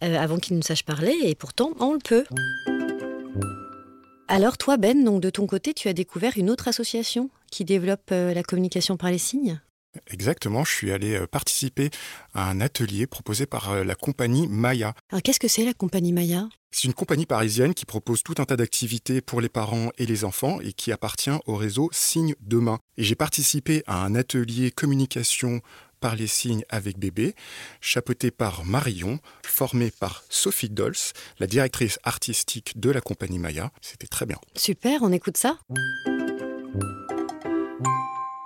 avant 0.00 0.38
qu'il 0.38 0.56
ne 0.56 0.62
sache 0.62 0.82
parler. 0.82 1.16
Et 1.22 1.34
pourtant, 1.34 1.70
on 1.80 1.94
le 1.94 1.98
peut. 1.98 2.24
Alors 4.28 4.56
toi, 4.56 4.76
Ben, 4.76 5.04
donc 5.04 5.20
de 5.20 5.30
ton 5.30 5.46
côté, 5.46 5.74
tu 5.74 5.88
as 5.88 5.92
découvert 5.92 6.32
une 6.36 6.48
autre 6.50 6.68
association 6.68 7.30
qui 7.50 7.64
développe 7.64 8.10
euh, 8.12 8.32
la 8.32 8.42
communication 8.42 8.96
par 8.96 9.10
les 9.10 9.18
signes? 9.18 9.60
Exactement, 10.10 10.64
je 10.64 10.72
suis 10.72 10.90
allé 10.90 11.14
euh, 11.14 11.26
participer 11.26 11.90
à 12.32 12.48
un 12.48 12.62
atelier 12.62 13.06
proposé 13.06 13.44
par 13.44 13.70
euh, 13.70 13.84
la 13.84 13.94
compagnie 13.94 14.48
Maya. 14.48 14.94
Alors 15.10 15.22
qu'est-ce 15.22 15.40
que 15.40 15.48
c'est 15.48 15.66
la 15.66 15.74
compagnie 15.74 16.14
Maya? 16.14 16.48
C'est 16.70 16.88
une 16.88 16.94
compagnie 16.94 17.26
parisienne 17.26 17.74
qui 17.74 17.84
propose 17.84 18.22
tout 18.22 18.36
un 18.38 18.46
tas 18.46 18.56
d'activités 18.56 19.20
pour 19.20 19.42
les 19.42 19.50
parents 19.50 19.90
et 19.98 20.06
les 20.06 20.24
enfants 20.24 20.60
et 20.62 20.72
qui 20.72 20.92
appartient 20.92 21.30
au 21.44 21.56
réseau 21.56 21.90
Signes 21.92 22.34
Demain. 22.40 22.78
Et 22.96 23.04
j'ai 23.04 23.14
participé 23.14 23.82
à 23.86 24.02
un 24.02 24.14
atelier 24.14 24.70
communication 24.70 25.60
par 26.02 26.16
les 26.16 26.26
signes 26.26 26.64
avec 26.68 26.98
bébé, 26.98 27.34
chapeauté 27.80 28.32
par 28.32 28.64
Marion, 28.64 29.20
formé 29.44 29.92
par 29.92 30.24
Sophie 30.28 30.68
Dolls, 30.68 30.96
la 31.38 31.46
directrice 31.46 32.00
artistique 32.02 32.78
de 32.78 32.90
la 32.90 33.00
compagnie 33.00 33.38
Maya. 33.38 33.70
C'était 33.80 34.08
très 34.08 34.26
bien. 34.26 34.36
Super, 34.56 35.02
on 35.02 35.12
écoute 35.12 35.36
ça 35.36 35.58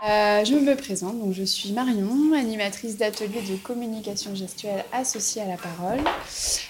Euh, 0.07 0.45
je 0.45 0.55
me 0.55 0.77
présente, 0.77 1.19
donc 1.19 1.33
je 1.33 1.43
suis 1.43 1.73
Marion, 1.73 2.33
animatrice 2.35 2.97
d'atelier 2.97 3.41
de 3.43 3.57
communication 3.57 4.35
gestuelle 4.37 4.85
associée 4.93 5.43
à 5.43 5.47
la 5.47 5.57
parole. 5.57 5.99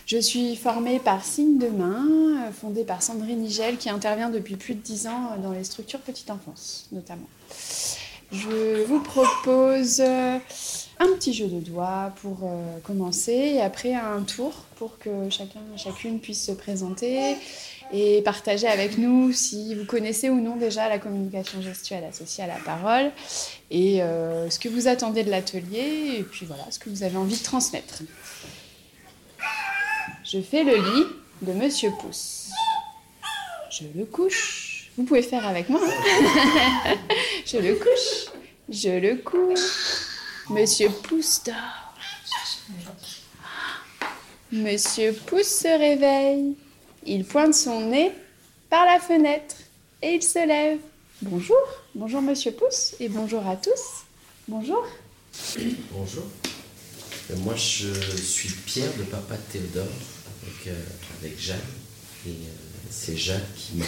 Je 0.07 0.17
suis 0.17 0.57
formée 0.57 1.01
par 1.01 1.25
Signe 1.25 1.59
de 1.59 1.67
Main, 1.67 2.07
euh, 2.47 2.53
fondée 2.53 2.85
par 2.85 3.03
Sandrine 3.03 3.41
Nigel, 3.41 3.77
qui 3.77 3.91
intervient 3.91 4.31
depuis 4.31 4.57
plus 4.57 4.75
de 4.75 4.81
10 4.81 5.09
ans 5.09 5.37
dans 5.43 5.53
les 5.53 5.65
structures 5.65 6.01
petite 6.01 6.31
enfance, 6.31 6.89
notamment. 6.93 7.29
Je 8.33 8.85
vous 8.85 9.01
propose 9.01 10.01
euh, 10.01 10.39
un 10.99 11.07
petit 11.15 11.33
jeu 11.33 11.47
de 11.47 11.61
doigts 11.61 12.13
pour 12.23 12.39
euh, 12.43 12.79
commencer, 12.83 13.33
et 13.33 13.61
après 13.61 13.95
un 13.95 14.23
tour 14.23 14.53
pour 14.77 14.99
que 14.99 15.31
chacun 15.31 15.61
chacune 15.77 16.21
puisse 16.21 16.45
se 16.45 16.53
présenter 16.53 17.37
et 17.93 18.21
partager 18.23 18.67
avec 18.67 18.99
nous 18.99 19.33
si 19.33 19.75
vous 19.75 19.85
connaissez 19.85 20.29
ou 20.29 20.41
non 20.41 20.57
déjà 20.57 20.89
la 20.89 20.99
communication 20.99 21.63
gestuelle 21.63 22.05
associée 22.05 22.45
à 22.45 22.49
la 22.49 22.57
parole 22.57 23.13
et 23.71 24.03
euh, 24.03 24.51
ce 24.51 24.59
que 24.59 24.69
vous 24.69 24.89
attendez 24.89 25.23
de 25.23 25.31
l'atelier 25.31 26.17
et 26.19 26.23
puis 26.23 26.47
voilà 26.47 26.65
ce 26.71 26.79
que 26.79 26.91
vous 26.91 27.05
avez 27.05 27.17
envie 27.17 27.39
de 27.39 27.45
transmettre. 27.45 28.03
Je 30.25 30.41
fais 30.41 30.65
le 30.65 30.75
lit 30.75 31.07
de 31.43 31.53
Monsieur 31.53 31.91
Pouce. 32.01 32.49
Je 33.71 33.85
le 33.97 34.05
couche. 34.05 34.66
Vous 34.97 35.05
pouvez 35.05 35.23
faire 35.23 35.47
avec 35.47 35.69
moi. 35.69 35.81
hein. 35.85 36.95
je 37.47 37.59
le 37.59 37.75
couche. 37.75 38.33
Je 38.69 38.89
le 38.99 39.17
couche. 39.17 39.61
Monsieur 40.51 40.89
Pouce 40.91 41.43
dort. 41.45 41.95
Monsieur 44.53 45.13
Pouce 45.27 45.47
se 45.49 45.69
réveille. 45.79 46.55
Il 47.05 47.25
pointe 47.25 47.55
son 47.55 47.81
nez 47.89 48.13
par 48.71 48.85
la 48.87 48.99
fenêtre 48.99 49.57
et 50.03 50.15
il 50.15 50.23
se 50.23 50.45
lève. 50.47 50.79
Bonjour, 51.23 51.57
bonjour 51.95 52.21
Monsieur 52.21 52.53
Pouce 52.53 52.95
et 53.01 53.09
bonjour 53.09 53.47
à 53.47 53.57
tous. 53.57 54.05
Bonjour. 54.49 54.85
Bonjour. 55.93 56.25
Euh, 57.31 57.37
Moi, 57.39 57.55
je 57.57 57.93
suis 58.21 58.51
Pierre, 58.51 58.91
le 58.99 59.05
papa 59.05 59.35
de 59.37 59.53
Théodore, 59.59 59.93
avec, 60.43 60.67
euh, 60.69 60.83
avec. 61.21 61.33
Et 61.49 62.31
euh, 62.31 62.66
c'est 62.91 63.17
Jacques 63.17 63.43
qui 63.57 63.77
m'a, 63.77 63.87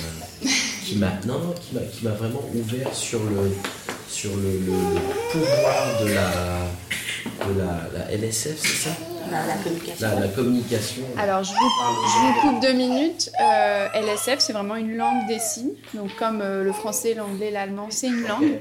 qui 0.84 0.96
m'a, 0.96 1.10
qui 1.90 2.04
m'a, 2.04 2.10
vraiment 2.12 2.42
ouvert 2.54 2.94
sur 2.94 3.20
le, 3.24 3.52
sur 4.08 4.30
le 4.36 4.60
pouvoir 5.32 6.02
de 6.02 6.08
la, 6.08 7.46
de 7.46 7.58
la, 7.58 7.88
la 7.98 8.16
LSF, 8.16 8.56
c'est 8.58 8.88
ça? 8.88 8.96
La, 9.30 9.54
communication. 9.62 10.08
La, 10.20 10.28
communication. 10.28 11.02
Alors 11.16 11.44
je 11.44 11.52
vous, 11.52 11.70
je 12.06 12.18
vous 12.26 12.40
coupe 12.40 12.62
deux 12.62 12.72
minutes. 12.72 13.30
Euh, 13.40 13.88
LSF, 13.94 14.38
c'est 14.38 14.52
vraiment 14.52 14.76
une 14.76 14.96
langue 14.96 15.26
des 15.26 15.38
signes. 15.38 15.74
Donc 15.94 16.14
comme 16.16 16.40
euh, 16.40 16.64
le 16.64 16.72
français, 16.72 17.14
l'anglais, 17.14 17.50
l'allemand, 17.50 17.88
c'est 17.90 18.08
une 18.08 18.26
langue. 18.26 18.60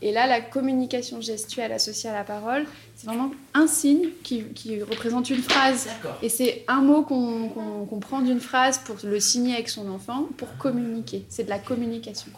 Et 0.00 0.12
là, 0.12 0.26
la 0.26 0.40
communication 0.40 1.20
gestuelle 1.20 1.72
associée 1.72 2.08
à 2.08 2.12
la 2.12 2.22
parole, 2.22 2.66
c'est 2.94 3.06
vraiment 3.06 3.30
un 3.54 3.66
signe 3.66 4.08
qui, 4.22 4.44
qui 4.54 4.80
représente 4.82 5.28
une 5.30 5.42
phrase. 5.42 5.88
Et 6.22 6.28
c'est 6.28 6.64
un 6.68 6.82
mot 6.82 7.02
qu'on 7.02 8.00
prend 8.00 8.20
d'une 8.20 8.40
phrase 8.40 8.78
pour 8.78 8.96
le 9.02 9.18
signer 9.18 9.54
avec 9.54 9.68
son 9.68 9.88
enfant, 9.90 10.28
pour 10.36 10.56
communiquer. 10.56 11.24
C'est 11.28 11.44
de 11.44 11.50
la 11.50 11.58
communication. 11.58 12.30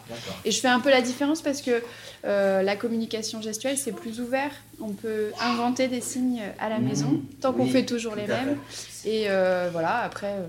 Et 0.43 0.51
je 0.51 0.59
fais 0.59 0.67
un 0.67 0.79
peu 0.79 0.89
la 0.89 1.01
différence 1.01 1.41
parce 1.41 1.61
que 1.61 1.83
euh, 2.25 2.63
la 2.63 2.75
communication 2.75 3.41
gestuelle, 3.41 3.77
c'est 3.77 3.91
plus 3.91 4.21
ouvert. 4.21 4.51
On 4.79 4.93
peut 4.93 5.31
inventer 5.39 5.87
des 5.87 6.01
signes 6.01 6.41
à 6.59 6.69
la 6.69 6.79
maison, 6.79 7.21
tant 7.41 7.53
qu'on 7.61 7.67
Oui, 7.67 7.71
fait 7.71 7.85
toujours 7.85 8.15
les 8.15 8.27
mêmes. 8.27 8.57
Et 9.05 9.25
euh, 9.27 9.69
voilà, 9.71 9.97
après, 9.99 10.27
euh, 10.27 10.47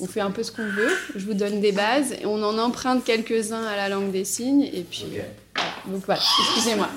on 0.00 0.06
fait 0.06 0.20
un 0.20 0.30
peu 0.30 0.42
ce 0.42 0.50
qu'on 0.52 0.66
veut. 0.68 0.90
Je 1.14 1.24
vous 1.24 1.34
donne 1.34 1.60
des 1.60 1.72
bases 1.72 2.12
et 2.12 2.26
on 2.26 2.42
en 2.42 2.58
emprunte 2.58 3.04
quelques-uns 3.04 3.64
à 3.64 3.76
la 3.76 3.88
langue 3.88 4.10
des 4.10 4.24
signes. 4.24 4.62
Et 4.72 4.84
puis, 4.88 5.04
Ok. 5.06 5.20
voilà. 5.54 5.70
donc 5.86 6.04
voilà, 6.06 6.20
excusez-moi. 6.48 6.88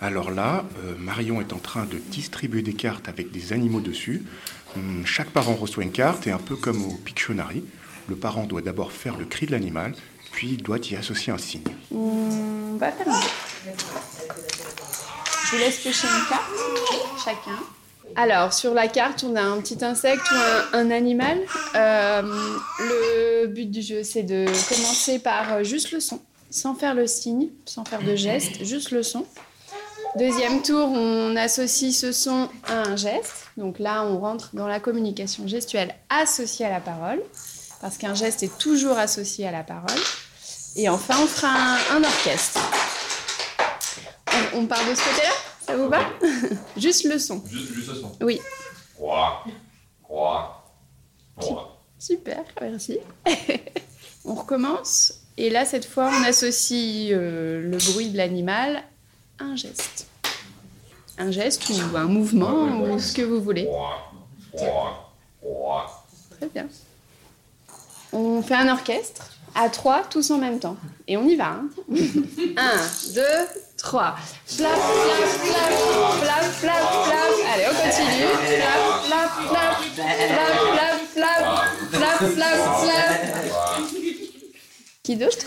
Alors 0.00 0.30
là, 0.30 0.64
euh, 0.84 0.94
Marion 0.98 1.40
est 1.40 1.52
en 1.52 1.58
train 1.58 1.84
de 1.86 1.96
distribuer 2.10 2.62
des 2.62 2.74
cartes 2.74 3.08
avec 3.08 3.30
des 3.30 3.52
animaux 3.52 3.80
dessus. 3.80 4.22
Hum, 4.76 5.04
chaque 5.06 5.30
parent 5.30 5.54
reçoit 5.54 5.84
une 5.84 5.92
carte 5.92 6.26
et 6.26 6.30
un 6.30 6.38
peu 6.38 6.56
comme 6.56 6.84
au 6.84 6.92
Pictionary, 7.04 7.64
le 8.08 8.16
parent 8.16 8.44
doit 8.44 8.60
d'abord 8.60 8.92
faire 8.92 9.16
le 9.16 9.24
cri 9.24 9.46
de 9.46 9.52
l'animal, 9.52 9.94
puis 10.32 10.50
il 10.50 10.62
doit 10.62 10.78
y 10.90 10.94
associer 10.96 11.32
un 11.32 11.38
signe. 11.38 11.62
Un 11.94 12.78
jeu. 13.14 13.72
Je 15.46 15.52
vous 15.52 15.58
laisse 15.58 15.78
piocher 15.78 16.08
une 16.08 16.28
carte, 16.28 16.50
chacun. 17.24 17.58
Alors, 18.16 18.52
sur 18.52 18.74
la 18.74 18.88
carte, 18.88 19.24
on 19.28 19.36
a 19.36 19.42
un 19.42 19.60
petit 19.60 19.84
insecte 19.84 20.24
ou 20.32 20.76
un, 20.76 20.90
animal. 20.90 21.38
Euh, 21.76 22.22
le 22.80 23.46
but 23.46 23.70
du 23.70 23.80
jeu, 23.80 24.02
c'est 24.02 24.24
de 24.24 24.46
commencer 24.68 25.20
par 25.20 25.52
euh, 25.52 25.62
juste 25.62 25.92
le 25.92 26.00
son, 26.00 26.20
sans 26.50 26.74
faire 26.74 26.94
le 26.94 27.06
signe, 27.06 27.50
sans 27.64 27.84
faire 27.84 28.02
de 28.02 28.16
geste, 28.16 28.64
juste 28.64 28.90
le 28.90 29.04
son. 29.04 29.24
Deuxième 30.18 30.62
tour, 30.62 30.88
on 30.90 31.36
associe 31.36 31.94
ce 31.94 32.10
son 32.10 32.48
à 32.66 32.88
un 32.88 32.96
geste. 32.96 33.50
Donc 33.56 33.78
là, 33.78 34.02
on 34.02 34.18
rentre 34.18 34.50
dans 34.52 34.66
la 34.66 34.80
communication 34.80 35.46
gestuelle 35.46 35.94
associée 36.08 36.66
à 36.66 36.70
la 36.70 36.80
parole, 36.80 37.22
parce 37.80 37.98
qu'un 37.98 38.14
geste 38.14 38.42
est 38.42 38.58
toujours 38.58 38.98
associé 38.98 39.46
à 39.46 39.52
la 39.52 39.62
parole. 39.62 40.00
Et 40.74 40.88
enfin, 40.88 41.14
on 41.22 41.26
fera 41.26 41.76
un 41.92 42.02
orchestre. 42.02 42.60
On, 44.54 44.60
on 44.60 44.66
part 44.66 44.84
de 44.88 44.94
ce 44.94 45.02
côté-là 45.02 45.32
Ça 45.66 45.76
vous 45.76 45.88
va 45.88 46.00
Juste 46.76 47.04
le 47.04 47.18
son. 47.18 47.42
Juste, 47.46 47.72
juste 47.74 47.88
le 47.88 47.94
son. 47.94 48.12
Oui. 48.20 48.40
Croix, 48.94 49.44
croix, 50.02 50.64
croix. 51.36 51.78
Super, 51.98 52.42
merci. 52.60 52.98
on 54.24 54.34
recommence. 54.34 55.14
Et 55.38 55.50
là, 55.50 55.64
cette 55.64 55.84
fois, 55.86 56.10
on 56.12 56.24
associe 56.24 57.10
euh, 57.12 57.62
le 57.70 57.76
bruit 57.92 58.08
de 58.10 58.16
l'animal 58.16 58.82
à 59.38 59.44
un 59.44 59.56
geste. 59.56 60.06
Un 61.18 61.30
geste 61.30 61.68
ou 61.70 61.96
un 61.96 62.04
mouvement 62.04 62.80
ou 62.82 62.98
ce 62.98 63.12
que 63.12 63.22
vous 63.22 63.40
voulez. 63.42 63.68
Très 66.38 66.48
bien. 66.48 66.68
On 68.12 68.42
fait 68.42 68.54
un 68.54 68.68
orchestre 68.68 69.30
à 69.54 69.68
trois, 69.68 70.02
tous 70.04 70.30
en 70.30 70.38
même 70.38 70.58
temps. 70.58 70.76
Et 71.08 71.16
on 71.16 71.26
y 71.26 71.36
va. 71.36 71.48
hein. 71.60 71.68
un, 72.56 72.76
deux, 73.14 73.60
trois. 73.86 74.16
Flap, 74.46 74.72
flap, 74.72 75.28
flap, 75.46 75.72
flap, 76.20 76.44
flap, 76.60 76.84
flap. 77.06 77.32
Allez, 77.52 77.66
on 77.70 77.76
continue. 77.82 78.30
Flap, 78.56 78.82
flap, 79.06 79.74
flap, 79.94 80.16
flap, 80.34 80.56
flap, 80.72 80.98
flap, 81.12 81.42
flap, 81.92 82.18
flap, 82.34 82.58
flap. 82.82 83.44
Qui 85.04 85.16
d'autre? 85.16 85.46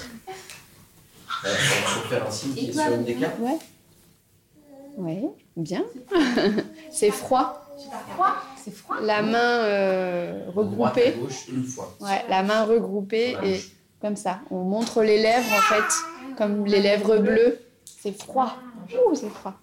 Euh, 1.46 1.50
on 1.50 2.02
peut 2.02 2.08
faire 2.08 2.28
un 2.28 2.32
signe 2.32 2.54
qui 2.54 2.70
est 2.70 2.74
sur 2.74 2.94
une 2.94 3.04
des 3.04 3.16
cartes. 3.16 3.40
Ouais. 3.40 3.60
Ouais, 4.98 5.24
bien. 5.58 5.84
C'est 6.92 7.12
froid. 7.12 7.66
C'est 8.64 8.74
froid. 8.74 8.98
La 9.02 9.22
main 9.22 9.38
euh, 9.38 10.44
regroupée. 10.56 11.12
gauche, 11.20 11.48
une 11.50 11.64
fois. 11.64 11.94
Ouais, 12.00 12.24
la 12.30 12.44
main 12.44 12.64
regroupée 12.64 13.38
et 13.44 13.62
comme 14.02 14.16
ça. 14.16 14.40
On 14.50 14.64
montre 14.64 15.02
les 15.02 15.22
lèvres 15.22 15.52
en 15.52 15.74
fait, 15.74 16.36
comme 16.38 16.66
les 16.66 16.80
lèvres 16.80 17.18
bleues. 17.18 17.60
C'est 18.02 18.18
froid. 18.22 18.56
Ouh, 18.94 19.14
c'est 19.16 19.30
froid. 19.30 19.54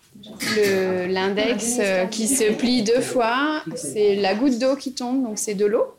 Le- 0.56 1.06
L'index 1.06 1.76
euh, 1.80 2.06
qui 2.06 2.28
se 2.28 2.52
plie 2.52 2.82
deux 2.82 3.00
fois, 3.00 3.62
c'est 3.74 4.16
la 4.16 4.34
goutte 4.34 4.58
d'eau 4.58 4.76
qui 4.76 4.92
tombe, 4.92 5.22
donc 5.22 5.38
c'est 5.38 5.54
de 5.54 5.66
l'eau. 5.66 5.94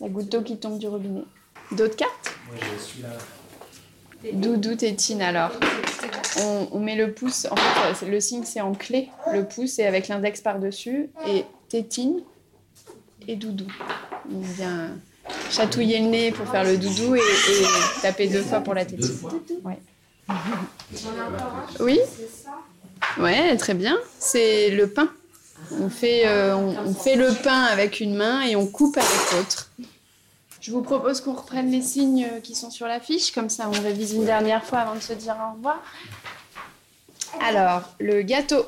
La 0.00 0.08
goutte 0.08 0.28
d'eau 0.28 0.42
qui 0.42 0.56
tombe 0.56 0.78
du 0.78 0.88
robinet. 0.88 1.22
D'autres 1.72 1.96
cartes? 1.96 2.34
Moi, 2.48 2.56
je 2.78 2.82
suis 2.82 3.02
là. 3.02 3.08
Doudou 4.32 4.76
tétine 4.76 5.20
alors. 5.20 5.50
On, 6.40 6.68
on 6.72 6.80
met 6.80 6.94
le 6.96 7.12
pouce, 7.12 7.46
en 7.50 7.56
fait, 7.56 8.06
le 8.06 8.20
signe 8.20 8.44
c'est 8.44 8.60
en 8.60 8.72
clé. 8.72 9.08
Le 9.32 9.44
pouce 9.44 9.78
est 9.78 9.86
avec 9.86 10.08
l'index 10.08 10.40
par-dessus 10.40 11.10
et 11.28 11.44
tétine 11.68 12.20
et 13.28 13.36
doudou. 13.36 13.66
On 14.32 14.40
vient 14.40 14.90
chatouiller 15.50 15.98
le 16.00 16.06
nez 16.06 16.30
pour 16.32 16.48
faire 16.48 16.64
le 16.64 16.76
doudou 16.78 17.14
et, 17.16 17.18
et 17.20 18.00
taper 18.00 18.28
deux 18.28 18.42
fois 18.42 18.60
pour 18.60 18.74
la 18.74 18.84
tétine. 18.84 19.10
Ouais. 19.64 19.78
Oui 21.80 22.00
Ouais, 23.18 23.56
très 23.56 23.74
bien. 23.74 23.96
C'est 24.18 24.70
le 24.70 24.88
pain. 24.88 25.08
On 25.80 25.88
fait, 25.88 26.26
euh, 26.26 26.54
on, 26.56 26.76
on 26.88 26.94
fait 26.94 27.16
le 27.16 27.32
pain 27.42 27.62
avec 27.64 28.00
une 28.00 28.14
main 28.14 28.42
et 28.42 28.56
on 28.56 28.66
coupe 28.66 28.96
avec 28.96 29.32
l'autre. 29.32 29.70
Je 30.60 30.70
vous 30.70 30.82
propose 30.82 31.20
qu'on 31.20 31.32
reprenne 31.34 31.70
les 31.70 31.82
signes 31.82 32.28
qui 32.42 32.54
sont 32.54 32.70
sur 32.70 32.86
la 32.86 33.00
fiche, 33.00 33.32
comme 33.32 33.48
ça 33.48 33.68
on 33.68 33.80
révise 33.82 34.14
une 34.14 34.24
dernière 34.24 34.64
fois 34.64 34.78
avant 34.80 34.94
de 34.94 35.00
se 35.00 35.12
dire 35.12 35.36
au 35.36 35.56
revoir. 35.56 35.82
Alors, 37.40 37.82
le 37.98 38.22
gâteau. 38.22 38.64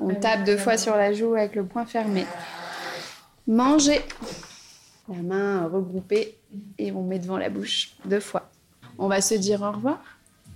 On 0.00 0.14
tape 0.14 0.44
deux 0.44 0.58
fois 0.58 0.76
sur 0.76 0.94
la 0.96 1.12
joue 1.12 1.34
avec 1.34 1.54
le 1.54 1.64
poing 1.64 1.86
fermé. 1.86 2.26
Manger. 3.46 4.02
La 5.08 5.22
main 5.22 5.66
regroupée 5.66 6.36
et 6.78 6.92
on 6.92 7.02
met 7.02 7.18
devant 7.18 7.38
la 7.38 7.48
bouche 7.48 7.94
deux 8.04 8.20
fois. 8.20 8.50
On 8.98 9.08
va 9.08 9.20
se 9.20 9.34
dire 9.34 9.62
au 9.62 9.72
revoir. 9.72 9.98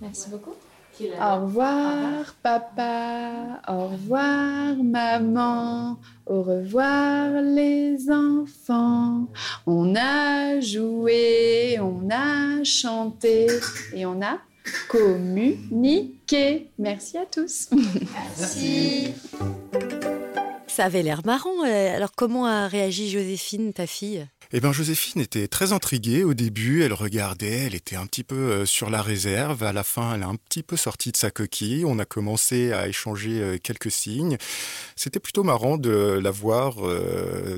Merci 0.03 0.29
beaucoup. 0.29 0.53
Au 1.01 1.45
revoir 1.45 2.35
papa, 2.43 3.61
au 3.67 3.87
revoir 3.87 4.75
maman, 4.75 5.97
au 6.27 6.43
revoir 6.43 7.41
les 7.41 8.11
enfants. 8.11 9.27
On 9.65 9.95
a 9.95 10.59
joué, 10.59 11.79
on 11.79 12.09
a 12.11 12.63
chanté 12.63 13.47
et 13.93 14.05
on 14.05 14.21
a 14.21 14.37
communiqué. 14.87 16.69
Merci 16.77 17.17
à 17.17 17.25
tous. 17.25 17.69
Merci. 18.13 19.13
Ça 20.75 20.85
avait 20.85 21.03
l'air 21.03 21.21
marrant. 21.23 21.63
euh, 21.67 21.95
Alors 21.95 22.13
comment 22.17 22.47
a 22.47 22.67
réagi 22.67 23.11
Joséphine, 23.11 23.73
ta 23.73 23.85
fille? 23.85 24.27
Eh 24.55 24.59
bien, 24.59 24.71
Joséphine 24.71 25.21
était 25.21 25.47
très 25.47 25.71
intriguée 25.71 26.23
au 26.23 26.33
début. 26.33 26.81
Elle 26.81 26.93
regardait, 26.93 27.65
elle 27.65 27.75
était 27.75 27.95
un 27.95 28.07
petit 28.07 28.23
peu 28.23 28.35
euh, 28.35 28.65
sur 28.65 28.89
la 28.89 29.03
réserve. 29.03 29.61
À 29.61 29.71
la 29.71 29.83
fin, 29.83 30.15
elle 30.15 30.23
a 30.23 30.27
un 30.27 30.35
petit 30.35 30.63
peu 30.63 30.75
sorti 30.75 31.11
de 31.11 31.17
sa 31.17 31.29
coquille. 31.29 31.85
On 31.85 31.99
a 31.99 32.05
commencé 32.05 32.71
à 32.71 32.87
échanger 32.87 33.39
euh, 33.39 33.57
quelques 33.61 33.91
signes. 33.91 34.37
C'était 34.95 35.19
plutôt 35.19 35.43
marrant 35.43 35.77
de 35.77 36.19
la 36.21 36.31
voir 36.31 36.77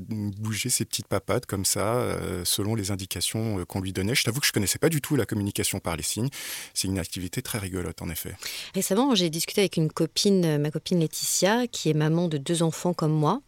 bouger 0.09 0.69
ses 0.69 0.83
petites 0.83 1.07
papates 1.07 1.45
comme 1.45 1.65
ça, 1.65 2.17
selon 2.43 2.75
les 2.75 2.91
indications 2.91 3.63
qu'on 3.65 3.81
lui 3.81 3.93
donnait. 3.93 4.15
Je 4.15 4.23
t'avoue 4.23 4.39
que 4.39 4.47
je 4.47 4.51
connaissais 4.51 4.79
pas 4.79 4.89
du 4.89 5.01
tout 5.01 5.15
la 5.15 5.25
communication 5.25 5.79
par 5.79 5.95
les 5.95 6.03
signes. 6.03 6.29
C'est 6.73 6.87
une 6.87 6.99
activité 6.99 7.41
très 7.41 7.59
rigolote, 7.59 8.01
en 8.01 8.09
effet. 8.09 8.35
Récemment, 8.73 9.15
j'ai 9.15 9.29
discuté 9.29 9.61
avec 9.61 9.77
une 9.77 9.91
copine, 9.91 10.57
ma 10.57 10.71
copine 10.71 10.99
Laetitia, 10.99 11.67
qui 11.67 11.89
est 11.89 11.93
maman 11.93 12.27
de 12.27 12.37
deux 12.37 12.63
enfants 12.63 12.93
moi, 13.11 13.41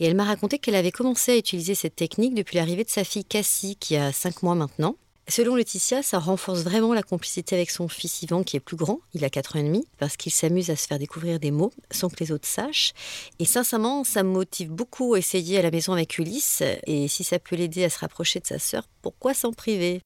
et 0.00 0.06
elle 0.06 0.14
m'a 0.14 0.24
raconté 0.24 0.58
qu'elle 0.58 0.74
avait 0.74 0.92
commencé 0.92 1.32
à 1.32 1.36
utiliser 1.36 1.74
cette 1.74 1.96
technique 1.96 2.34
depuis 2.34 2.56
l'arrivée 2.56 2.84
de 2.84 2.90
sa 2.90 3.04
fille 3.04 3.24
Cassie, 3.24 3.76
qui 3.76 3.96
a 3.96 4.12
cinq 4.12 4.42
mois 4.42 4.54
maintenant. 4.54 4.96
Selon 5.30 5.56
Laetitia, 5.56 6.02
ça 6.02 6.18
renforce 6.18 6.60
vraiment 6.60 6.94
la 6.94 7.02
complicité 7.02 7.54
avec 7.54 7.70
son 7.70 7.86
fils 7.86 8.22
Yvan, 8.22 8.44
qui 8.44 8.56
est 8.56 8.60
plus 8.60 8.76
grand, 8.76 9.00
il 9.12 9.26
a 9.26 9.30
4 9.30 9.56
ans 9.56 9.58
et 9.58 9.62
demi, 9.62 9.86
parce 9.98 10.16
qu'il 10.16 10.32
s'amuse 10.32 10.70
à 10.70 10.76
se 10.76 10.86
faire 10.86 10.98
découvrir 10.98 11.38
des 11.38 11.50
mots 11.50 11.70
sans 11.90 12.08
que 12.08 12.16
les 12.20 12.32
autres 12.32 12.48
sachent. 12.48 12.94
Et 13.38 13.44
sincèrement, 13.44 14.04
ça 14.04 14.22
me 14.22 14.30
motive 14.30 14.70
beaucoup 14.70 15.12
à 15.12 15.18
essayer 15.18 15.58
à 15.58 15.62
la 15.62 15.70
maison 15.70 15.92
avec 15.92 16.16
Ulysse, 16.16 16.62
et 16.86 17.08
si 17.08 17.24
ça 17.24 17.38
peut 17.38 17.56
l'aider 17.56 17.84
à 17.84 17.90
se 17.90 17.98
rapprocher 17.98 18.40
de 18.40 18.46
sa 18.46 18.58
sœur, 18.58 18.88
pourquoi 19.02 19.34
s'en 19.34 19.52
priver? 19.52 20.00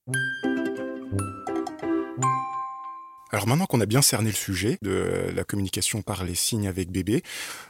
Alors 3.35 3.47
maintenant 3.47 3.65
qu'on 3.65 3.81
a 3.81 3.87
bien 3.87 4.03
cerné 4.03 4.29
le 4.29 4.37
sujet 4.37 4.77
de 4.83 5.33
la 5.35 5.43
communication 5.43 6.03
par 6.03 6.23
les 6.23 6.35
signes 6.35 6.69
avec 6.69 6.91
bébé, 6.91 7.23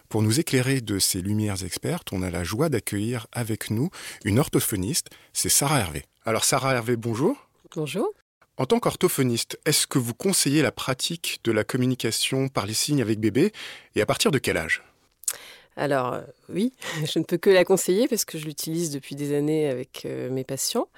pour 0.09 0.21
nous 0.21 0.41
éclairer 0.41 0.81
de 0.81 0.99
ces 0.99 1.23
lumières 1.23 1.65
expertes, 1.65 2.13
on 2.13 2.23
a 2.23 2.31
la 2.31 2.43
joie 2.43 2.69
d'accueillir 2.69 3.29
avec 3.31 3.71
nous 3.71 3.89
une 4.25 4.41
orthophoniste, 4.41 5.11
c'est 5.33 5.49
Sarah 5.49 5.79
Hervé. 5.79 6.05
Alors 6.25 6.45
Sarah 6.45 6.75
Hervé, 6.75 6.97
bonjour. 6.97 7.49
Bonjour. 7.77 8.11
En 8.57 8.67
tant 8.67 8.81
qu'orthophoniste, 8.81 9.57
est-ce 9.65 9.87
que 9.87 9.99
vous 9.99 10.15
conseillez 10.15 10.63
la 10.63 10.73
pratique 10.73 11.39
de 11.45 11.53
la 11.53 11.63
communication 11.63 12.49
par 12.49 12.67
les 12.67 12.75
signes 12.75 13.01
avec 13.01 13.21
bébé 13.21 13.53
et 13.95 14.03
à 14.03 14.07
partir 14.07 14.33
de 14.33 14.39
quel 14.39 14.57
âge? 14.57 14.83
Alors 15.77 16.13
euh, 16.13 16.21
oui, 16.49 16.73
je 17.05 17.19
ne 17.19 17.25
peux 17.25 17.39
que 17.39 17.51
la 17.51 17.65
conseiller 17.65 18.09
parce 18.09 18.25
que 18.25 18.39
je 18.39 18.45
l'utilise 18.45 18.91
depuis 18.91 19.15
des 19.15 19.35
années 19.35 19.69
avec 19.69 20.05
euh, 20.05 20.31
mes 20.31 20.45
patients 20.45 20.89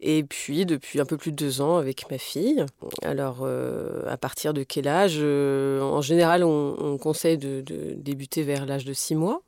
et 0.00 0.22
puis 0.24 0.66
depuis 0.66 1.00
un 1.00 1.06
peu 1.06 1.16
plus 1.16 1.32
de 1.32 1.36
deux 1.36 1.60
ans 1.60 1.76
avec 1.76 2.10
ma 2.10 2.18
fille. 2.18 2.64
Alors 3.02 3.38
euh, 3.42 4.02
à 4.08 4.16
partir 4.16 4.52
de 4.54 4.62
quel 4.62 4.88
âge 4.88 5.18
En 5.18 6.00
général, 6.00 6.44
on, 6.44 6.76
on 6.78 6.98
conseille 6.98 7.38
de, 7.38 7.62
débuter 7.96 8.42
vers 8.42 8.66
l'âge 8.66 8.84
de 8.84 8.92
six 8.92 9.14
mois. 9.14 9.42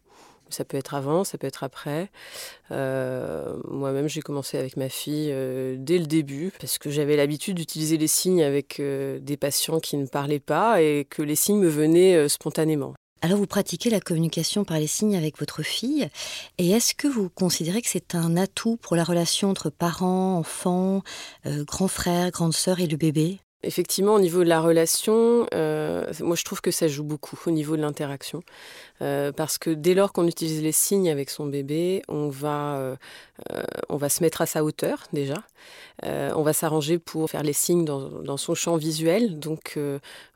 Ça 0.49 0.67
peut 0.67 0.77
être 0.77 0.93
avant, 0.93 1.25
ça 1.25 1.39
peut 1.39 1.47
être 1.47 1.65
après. 1.65 2.11
Moi-même, 2.69 4.07
j'ai 4.07 4.21
commencé 4.21 4.59
avec 4.59 4.77
ma 4.77 4.91
fille 4.91 5.29
dès 5.79 5.97
le 5.97 6.05
début 6.05 6.53
parce 6.61 6.77
que 6.77 6.91
j'avais 6.91 7.17
l'habitude 7.17 7.57
d'utiliser 7.57 7.97
les 7.97 8.07
signes 8.07 8.43
avec 8.43 8.79
des 8.79 9.37
patients 9.39 9.81
qui 9.81 9.97
ne 9.97 10.07
parlaient 10.07 10.41
pas 10.41 10.83
et 10.83 11.07
que 11.09 11.23
les 11.23 11.37
signes 11.37 11.59
me 11.59 11.69
venaient 11.69 12.29
spontanément. 12.29 12.93
Alors 13.25 13.39
vous 13.39 13.47
pratiquez 13.47 13.89
la 13.89 14.01
communication 14.01 14.65
par 14.65 14.81
les 14.81 14.89
signes 14.89 15.17
avec 15.17 15.39
votre 15.39 15.63
fille, 15.63 16.09
et 16.59 16.71
est-ce 16.71 16.93
que 16.93 17.07
vous 17.07 17.31
considérez 17.31 17.81
que 17.81 17.89
c'est 17.89 18.17
un 18.17 18.37
atout 18.37 18.77
pour 18.79 18.97
la 18.97 19.05
relation 19.05 19.49
entre 19.49 19.71
parents, 19.71 20.37
enfants, 20.37 21.05
euh, 21.47 21.65
grands 21.65 21.87
frères, 21.87 22.33
grandes 22.33 22.53
sœurs 22.53 22.81
et 22.81 22.89
le 22.89 22.97
bébé? 22.97 23.39
Effectivement, 23.63 24.15
au 24.15 24.19
niveau 24.19 24.43
de 24.43 24.49
la 24.49 24.61
relation, 24.61 25.47
euh, 25.55 26.13
moi 26.19 26.35
je 26.35 26.43
trouve 26.43 26.61
que 26.61 26.73
ça 26.73 26.89
joue 26.89 27.05
beaucoup 27.05 27.39
au 27.47 27.53
niveau 27.53 27.77
de 27.77 27.83
l'interaction. 27.83 28.43
Euh, 29.03 29.33
parce 29.33 29.59
que 29.59 29.71
dès 29.71 29.95
lors 29.95 30.13
qu'on 30.13 30.27
utilise 30.27 30.63
les 30.63 30.73
signes 30.73 31.11
avec 31.11 31.29
son 31.29 31.47
bébé, 31.47 32.03
on 32.09 32.29
va, 32.29 32.77
euh, 32.77 32.97
euh, 33.53 33.63
on 33.89 33.97
va 33.97 34.09
se 34.09 34.23
mettre 34.23 34.41
à 34.43 34.47
sa 34.47 34.63
hauteur 34.63 35.05
déjà. 35.13 35.43
On 36.05 36.43
va 36.43 36.53
s'arranger 36.53 36.99
pour 36.99 37.31
faire 37.31 37.45
les 37.45 37.53
signes 37.53 37.85
dans, 37.85 38.09
dans 38.09 38.37
son 38.37 38.55
champ 38.55 38.77
visuel. 38.77 39.39
Donc 39.39 39.79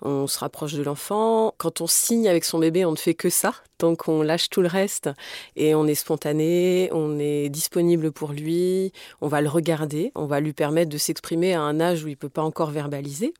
on 0.00 0.28
se 0.28 0.38
rapproche 0.38 0.74
de 0.74 0.82
l'enfant. 0.82 1.54
Quand 1.58 1.80
on 1.80 1.88
signe 1.88 2.28
avec 2.28 2.44
son 2.44 2.60
bébé, 2.60 2.84
on 2.84 2.92
ne 2.92 2.96
fait 2.96 3.14
que 3.14 3.30
ça. 3.30 3.52
Donc 3.80 4.06
on 4.06 4.22
lâche 4.22 4.48
tout 4.48 4.62
le 4.62 4.68
reste 4.68 5.10
et 5.56 5.74
on 5.74 5.86
est 5.88 5.96
spontané, 5.96 6.88
on 6.92 7.18
est 7.18 7.48
disponible 7.48 8.12
pour 8.12 8.32
lui, 8.32 8.92
on 9.20 9.26
va 9.26 9.40
le 9.40 9.48
regarder, 9.48 10.12
on 10.14 10.26
va 10.26 10.38
lui 10.38 10.52
permettre 10.52 10.90
de 10.90 10.98
s'exprimer 10.98 11.54
à 11.54 11.62
un 11.62 11.80
âge 11.80 12.04
où 12.04 12.06
il 12.06 12.12
ne 12.12 12.16
peut 12.16 12.28
pas 12.28 12.42
encore 12.42 12.70
verbaliser. 12.70 13.34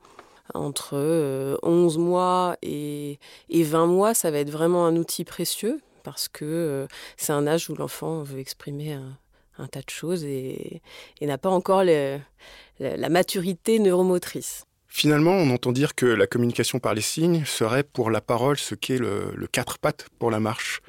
Entre 0.55 0.91
euh, 0.95 1.57
11 1.63 1.99
mois 1.99 2.57
et, 2.63 3.19
et 3.49 3.63
20 3.63 3.87
mois, 3.87 4.15
ça 4.15 4.31
va 4.31 4.39
être 4.39 4.51
vraiment 4.51 4.87
un 4.87 4.97
outil 4.97 5.25
précieux 5.25 5.81
parce 6.03 6.29
que 6.29 6.45
euh, 6.45 6.87
c'est 7.17 7.33
un 7.33 7.47
âge 7.49 7.69
où 7.69 7.75
l'enfant 7.75 8.23
veut 8.23 8.39
exprimer 8.39 8.93
un, 8.93 9.67
tas 9.67 9.81
de 9.81 9.91
choses 9.91 10.23
et, 10.25 10.81
n'a 11.21 11.37
pas 11.37 11.51
encore 11.51 11.83
la, 11.83 13.09
maturité 13.09 13.81
neuromotrice. 13.81 14.67
Finalement, 14.87 15.33
on 15.33 15.51
entend 15.51 15.73
dire 15.73 15.95
que 15.95 16.07
la 16.07 16.27
communication 16.27 16.79
par 16.79 16.95
les 16.95 17.01
signes 17.01 17.45
serait 17.45 17.83
pour 17.83 18.11
la 18.11 18.21
parole 18.21 18.57
ce 18.57 18.75
qu'est 18.75 18.99
le 18.99 19.49
quatre 19.51 19.79
pattes 19.79 20.07
pour 20.19 20.31
la 20.31 20.39
marche. 20.39 20.81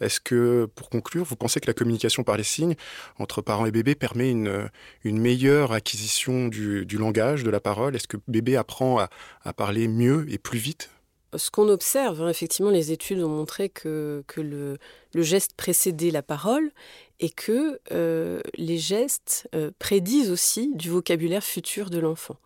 Est-ce 0.00 0.20
que, 0.20 0.68
pour 0.74 0.90
conclure, 0.90 1.24
vous 1.24 1.36
pensez 1.36 1.60
que 1.60 1.66
la 1.66 1.74
communication 1.74 2.24
par 2.24 2.36
les 2.36 2.42
signes 2.42 2.74
entre 3.18 3.42
parents 3.42 3.66
et 3.66 3.70
bébé 3.70 3.94
permet 3.94 4.30
une, 4.30 4.68
une 5.04 5.18
meilleure 5.18 5.72
acquisition 5.72 6.48
du, 6.48 6.84
langage, 6.98 7.44
de 7.44 7.50
la 7.50 7.60
parole? 7.60 7.94
Est-ce 7.96 8.08
que 8.08 8.16
bébé 8.28 8.56
apprend 8.56 8.98
à, 8.98 9.52
parler 9.52 9.88
mieux 9.88 10.26
et 10.28 10.38
plus 10.38 10.58
vite? 10.58 10.90
Ce 11.36 11.50
qu'on 11.50 11.68
observe, 11.68 12.22
hein, 12.22 12.28
effectivement, 12.28 12.70
les 12.70 12.92
études 12.92 13.20
ont 13.20 13.28
montré 13.28 13.68
que, 13.68 14.24
le 14.36 14.78
geste 15.22 15.54
précédait 15.56 16.10
la 16.10 16.22
parole 16.22 16.70
et 17.20 17.30
que 17.30 17.80
euh, 17.92 18.40
les 18.56 18.78
gestes 18.78 19.48
euh, 19.54 19.70
prédisent 19.78 20.30
aussi 20.30 20.72
du 20.74 20.90
vocabulaire 20.90 21.44
futur 21.44 21.90
de 21.90 21.98
l'enfant. 21.98 22.36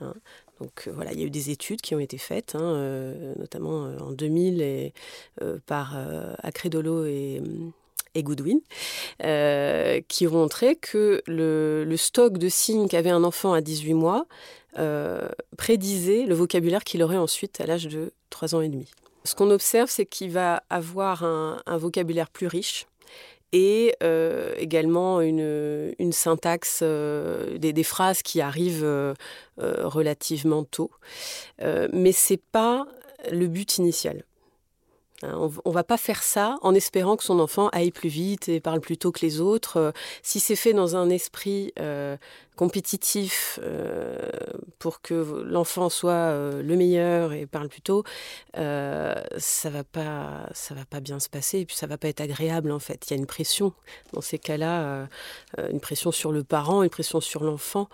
Hein. 0.00 0.14
Euh, 0.60 0.92
voilà, 0.94 1.12
il 1.12 1.20
y 1.20 1.22
a 1.22 1.26
eu 1.26 1.30
des 1.30 1.50
études 1.50 1.80
qui 1.80 1.94
ont 1.94 1.98
été 1.98 2.18
faites, 2.18 2.54
hein, 2.54 2.60
euh, 2.62 3.34
notamment 3.38 3.86
euh, 3.86 3.98
en 3.98 4.12
2000 4.12 4.60
et, 4.60 4.92
euh, 5.42 5.58
par 5.66 5.96
Acredolo 6.42 7.04
et, 7.04 7.40
et 8.14 8.22
Goodwin, 8.22 8.60
qui 10.08 10.26
ont 10.26 10.32
montré 10.32 10.76
que 10.76 11.22
le, 11.26 11.96
stock 11.96 12.38
de 12.38 12.48
signes 12.48 12.88
qu'avait 12.88 13.10
un 13.10 13.24
enfant 13.24 13.52
à 13.52 13.60
18 13.60 13.94
mois 13.94 14.26
prédisait 15.56 16.24
le 16.24 16.34
vocabulaire 16.34 16.84
qu'il 16.84 17.02
aurait 17.02 17.16
ensuite 17.16 17.60
à 17.60 17.66
l'âge 17.66 17.88
de 17.88 18.12
3 18.30 18.54
ans 18.54 18.60
et 18.60 18.68
demi. 18.68 18.90
Ce 19.24 19.34
qu'on 19.34 19.50
observe, 19.50 19.88
c'est 19.88 20.06
qu'il 20.06 20.30
va 20.32 20.62
avoir 20.68 21.22
un 21.22 21.78
vocabulaire 21.78 22.28
plus 22.28 22.48
riche 22.48 22.86
et 23.52 23.94
euh, 24.02 24.54
également 24.56 25.20
une, 25.20 26.12
syntaxe, 26.12 26.80
euh, 26.82 27.58
des, 27.58 27.82
phrases 27.82 28.22
qui 28.22 28.40
arrivent 28.40 28.84
euh, 28.84 29.14
relativement 29.58 30.64
tôt. 30.64 30.90
Mais 31.60 32.12
c'est 32.12 32.40
pas 32.40 32.86
le 33.30 33.46
but 33.46 33.78
initial. 33.78 34.24
Hein, 35.22 35.50
On 35.64 35.70
ne 35.70 35.74
va 35.74 35.84
pas 35.84 35.96
faire 35.96 36.22
ça 36.22 36.56
en 36.62 36.74
espérant 36.74 37.16
que 37.16 37.24
son 37.24 37.38
enfant 37.40 37.68
aille 37.70 37.90
plus 37.90 38.08
vite 38.08 38.48
et 38.48 38.60
parle 38.60 38.80
plus 38.80 38.96
tôt 38.98 39.12
que 39.12 39.20
les 39.24 39.40
autres. 39.40 39.76
Euh, 39.78 39.92
Si 40.22 40.40
c'est 40.40 40.56
fait 40.56 40.72
dans 40.72 40.96
un 40.96 41.08
esprit 41.10 41.72
euh, 41.78 42.16
compétitif 42.56 43.58
euh, 43.62 44.28
pour 44.78 45.00
que 45.00 45.14
l'enfant 45.46 45.88
soit 45.88 46.12
euh, 46.12 46.62
le 46.62 46.76
meilleur 46.76 47.32
et 47.32 47.46
parle 47.46 47.68
plus 47.68 47.80
tôt, 47.82 48.04
euh, 48.58 49.14
ça 49.38 49.70
va 49.70 49.84
pas, 49.84 50.48
ça 50.52 50.74
va 50.74 50.84
pas 50.84 51.00
bien 51.00 51.18
se 51.18 51.28
passer 51.28 51.60
et 51.60 51.66
puis 51.66 51.76
ça 51.76 51.86
va 51.86 51.96
pas 51.98 52.08
être 52.08 52.20
agréable 52.20 52.70
en 52.72 52.78
fait. 52.78 53.10
Il 53.10 53.14
y 53.14 53.14
a 53.14 53.18
une 53.18 53.26
pression 53.26 53.72
dans 54.12 54.20
ces 54.20 54.38
cas-là, 54.38 54.82
euh, 54.82 55.06
euh, 55.58 55.68
une 55.70 55.80
pression 55.80 56.12
sur 56.12 56.32
le 56.32 56.44
parent, 56.44 56.82
une 56.82 56.90
pression 56.90 57.20
sur 57.20 57.42
l'enfant. 57.44 57.88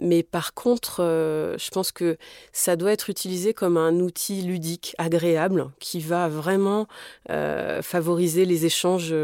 Mais 0.00 0.22
par 0.22 0.54
contre, 0.54 1.02
euh, 1.02 1.56
je 1.58 1.70
pense 1.70 1.92
que 1.92 2.16
ça 2.52 2.76
doit 2.76 2.92
être 2.92 3.10
utilisé 3.10 3.54
comme 3.54 3.76
un 3.76 4.00
outil 4.00 4.42
ludique, 4.42 4.94
agréable, 4.98 5.70
qui 5.78 6.00
va 6.00 6.28
vraiment 6.28 6.86
euh, 7.30 7.82
favoriser 7.82 8.44
les 8.44 8.66
échanges 8.66 9.14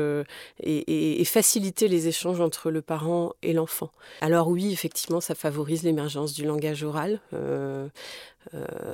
et, 0.63 1.25
faciliter 1.25 1.89
les 1.89 2.09
échanges 2.09 2.41
entre 2.41 2.71
le 2.71 2.83
parent 2.83 3.35
et 3.43 3.53
l'enfant. 3.53 3.91
Alors 4.21 4.49
oui, 4.49 4.73
effectivement, 4.73 5.21
ça 5.21 5.35
favorise 5.35 5.83
l'émergence 5.83 6.33
du 6.33 6.45
langage 6.45 6.83
oral. 6.83 7.21
Euh, 7.33 7.89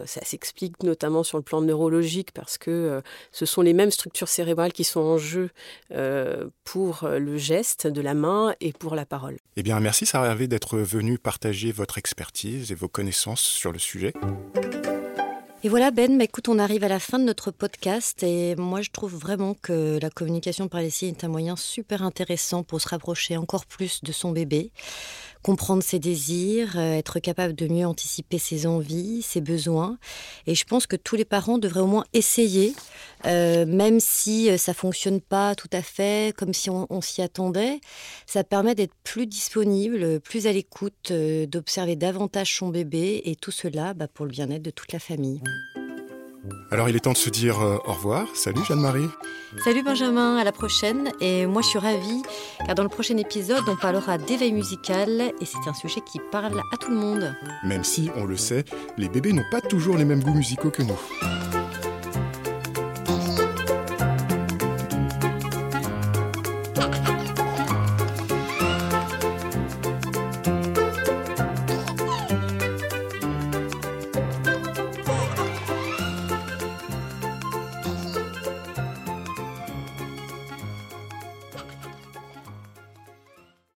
ça 0.04 0.20
s'explique 0.24 0.82
notamment 0.82 1.22
sur 1.22 1.38
le 1.38 1.42
plan 1.42 1.60
neurologique 1.60 2.32
parce 2.32 2.58
que 2.58 2.70
euh, 2.70 3.00
ce 3.30 3.46
sont 3.46 3.62
les 3.62 3.72
mêmes 3.72 3.90
structures 3.90 4.28
cérébrales 4.28 4.72
qui 4.72 4.84
sont 4.84 5.00
en 5.00 5.18
jeu 5.18 5.50
euh, 5.92 6.48
pour 6.64 7.08
le 7.08 7.36
geste 7.36 7.86
de 7.86 8.00
la 8.00 8.14
main 8.14 8.54
et 8.60 8.72
pour 8.72 8.94
la 8.94 9.06
parole. 9.06 9.36
Eh 9.56 9.62
bien, 9.62 9.80
merci 9.80 10.06
Sarah 10.06 10.28
Hervé 10.28 10.46
d'être 10.48 10.78
venue 10.78 11.18
partager 11.18 11.72
votre 11.72 11.98
expertise 11.98 12.72
et 12.72 12.74
vos 12.74 12.88
connaissances 12.88 13.40
sur 13.40 13.72
le 13.72 13.78
sujet. 13.78 14.12
Et 15.64 15.68
voilà 15.68 15.92
Ben, 15.92 16.18
bah, 16.18 16.24
écoute, 16.24 16.48
on 16.48 16.58
arrive 16.58 16.82
à 16.82 16.88
la 16.88 16.98
fin 16.98 17.20
de 17.20 17.24
notre 17.24 17.52
podcast 17.52 18.20
et 18.24 18.56
moi 18.56 18.82
je 18.82 18.90
trouve 18.90 19.14
vraiment 19.14 19.54
que 19.54 19.96
la 20.02 20.10
communication 20.10 20.66
par 20.66 20.80
les 20.80 20.90
signes 20.90 21.10
est 21.10 21.22
un 21.22 21.28
moyen 21.28 21.54
super 21.54 22.02
intéressant 22.02 22.64
pour 22.64 22.80
se 22.80 22.88
rapprocher 22.88 23.36
encore 23.36 23.64
plus 23.66 24.02
de 24.02 24.10
son 24.10 24.32
bébé 24.32 24.72
comprendre 25.42 25.82
ses 25.82 25.98
désirs, 25.98 26.76
euh, 26.76 26.94
être 26.94 27.18
capable 27.18 27.54
de 27.54 27.66
mieux 27.66 27.86
anticiper 27.86 28.38
ses 28.38 28.66
envies, 28.66 29.22
ses 29.22 29.40
besoins. 29.40 29.98
Et 30.46 30.54
je 30.54 30.64
pense 30.64 30.86
que 30.86 30.96
tous 30.96 31.16
les 31.16 31.24
parents 31.24 31.58
devraient 31.58 31.80
au 31.80 31.86
moins 31.86 32.04
essayer, 32.12 32.74
euh, 33.26 33.66
même 33.66 34.00
si 34.00 34.50
euh, 34.50 34.56
ça 34.56 34.74
fonctionne 34.74 35.20
pas 35.20 35.54
tout 35.54 35.70
à 35.72 35.82
fait 35.82 36.34
comme 36.36 36.54
si 36.54 36.70
on, 36.70 37.00
s'y 37.00 37.22
attendait. 37.22 37.80
Ça 38.26 38.44
permet 38.44 38.74
d'être 38.74 38.94
plus 39.02 39.26
disponible, 39.26 40.20
plus 40.20 40.46
à 40.46 40.52
l'écoute, 40.52 41.12
d'observer 41.12 41.96
davantage 41.96 42.56
son 42.56 42.68
bébé 42.68 43.22
et 43.24 43.34
tout 43.34 43.50
cela 43.50 43.94
bah, 43.94 44.06
pour 44.06 44.24
le 44.24 44.30
bien-être 44.30 44.62
de 44.62 44.70
toute 44.70 44.92
la 44.92 45.00
famille. 45.00 45.40
Alors 46.70 46.88
il 46.88 46.96
est 46.96 47.00
temps 47.00 47.12
de 47.12 47.16
se 47.16 47.30
dire 47.30 47.60
euh, 47.60 47.78
au 47.86 47.92
revoir. 47.92 48.26
Salut 48.34 48.64
Jeanne-Marie. 48.66 49.08
Salut 49.64 49.82
Benjamin, 49.82 50.36
à 50.36 50.44
la 50.44 50.52
prochaine. 50.52 51.12
Et 51.20 51.46
moi 51.46 51.62
je 51.62 51.68
suis 51.68 51.78
ravie 51.78 52.22
car 52.66 52.74
dans 52.74 52.82
le 52.82 52.88
prochain 52.88 53.16
épisode 53.16 53.62
on 53.68 53.76
parlera 53.76 54.18
d'éveil 54.18 54.52
musical 54.52 55.20
et 55.40 55.44
c'est 55.44 55.68
un 55.68 55.74
sujet 55.74 56.00
qui 56.00 56.18
parle 56.30 56.58
à 56.72 56.76
tout 56.76 56.90
le 56.90 56.96
monde. 56.96 57.34
Même 57.64 57.84
si, 57.84 58.10
on 58.16 58.24
le 58.24 58.36
sait, 58.36 58.64
les 58.98 59.08
bébés 59.08 59.32
n'ont 59.32 59.44
pas 59.50 59.60
toujours 59.60 59.96
les 59.96 60.04
mêmes 60.04 60.22
goûts 60.22 60.34
musicaux 60.34 60.70
que 60.70 60.82
nous. 60.82 60.98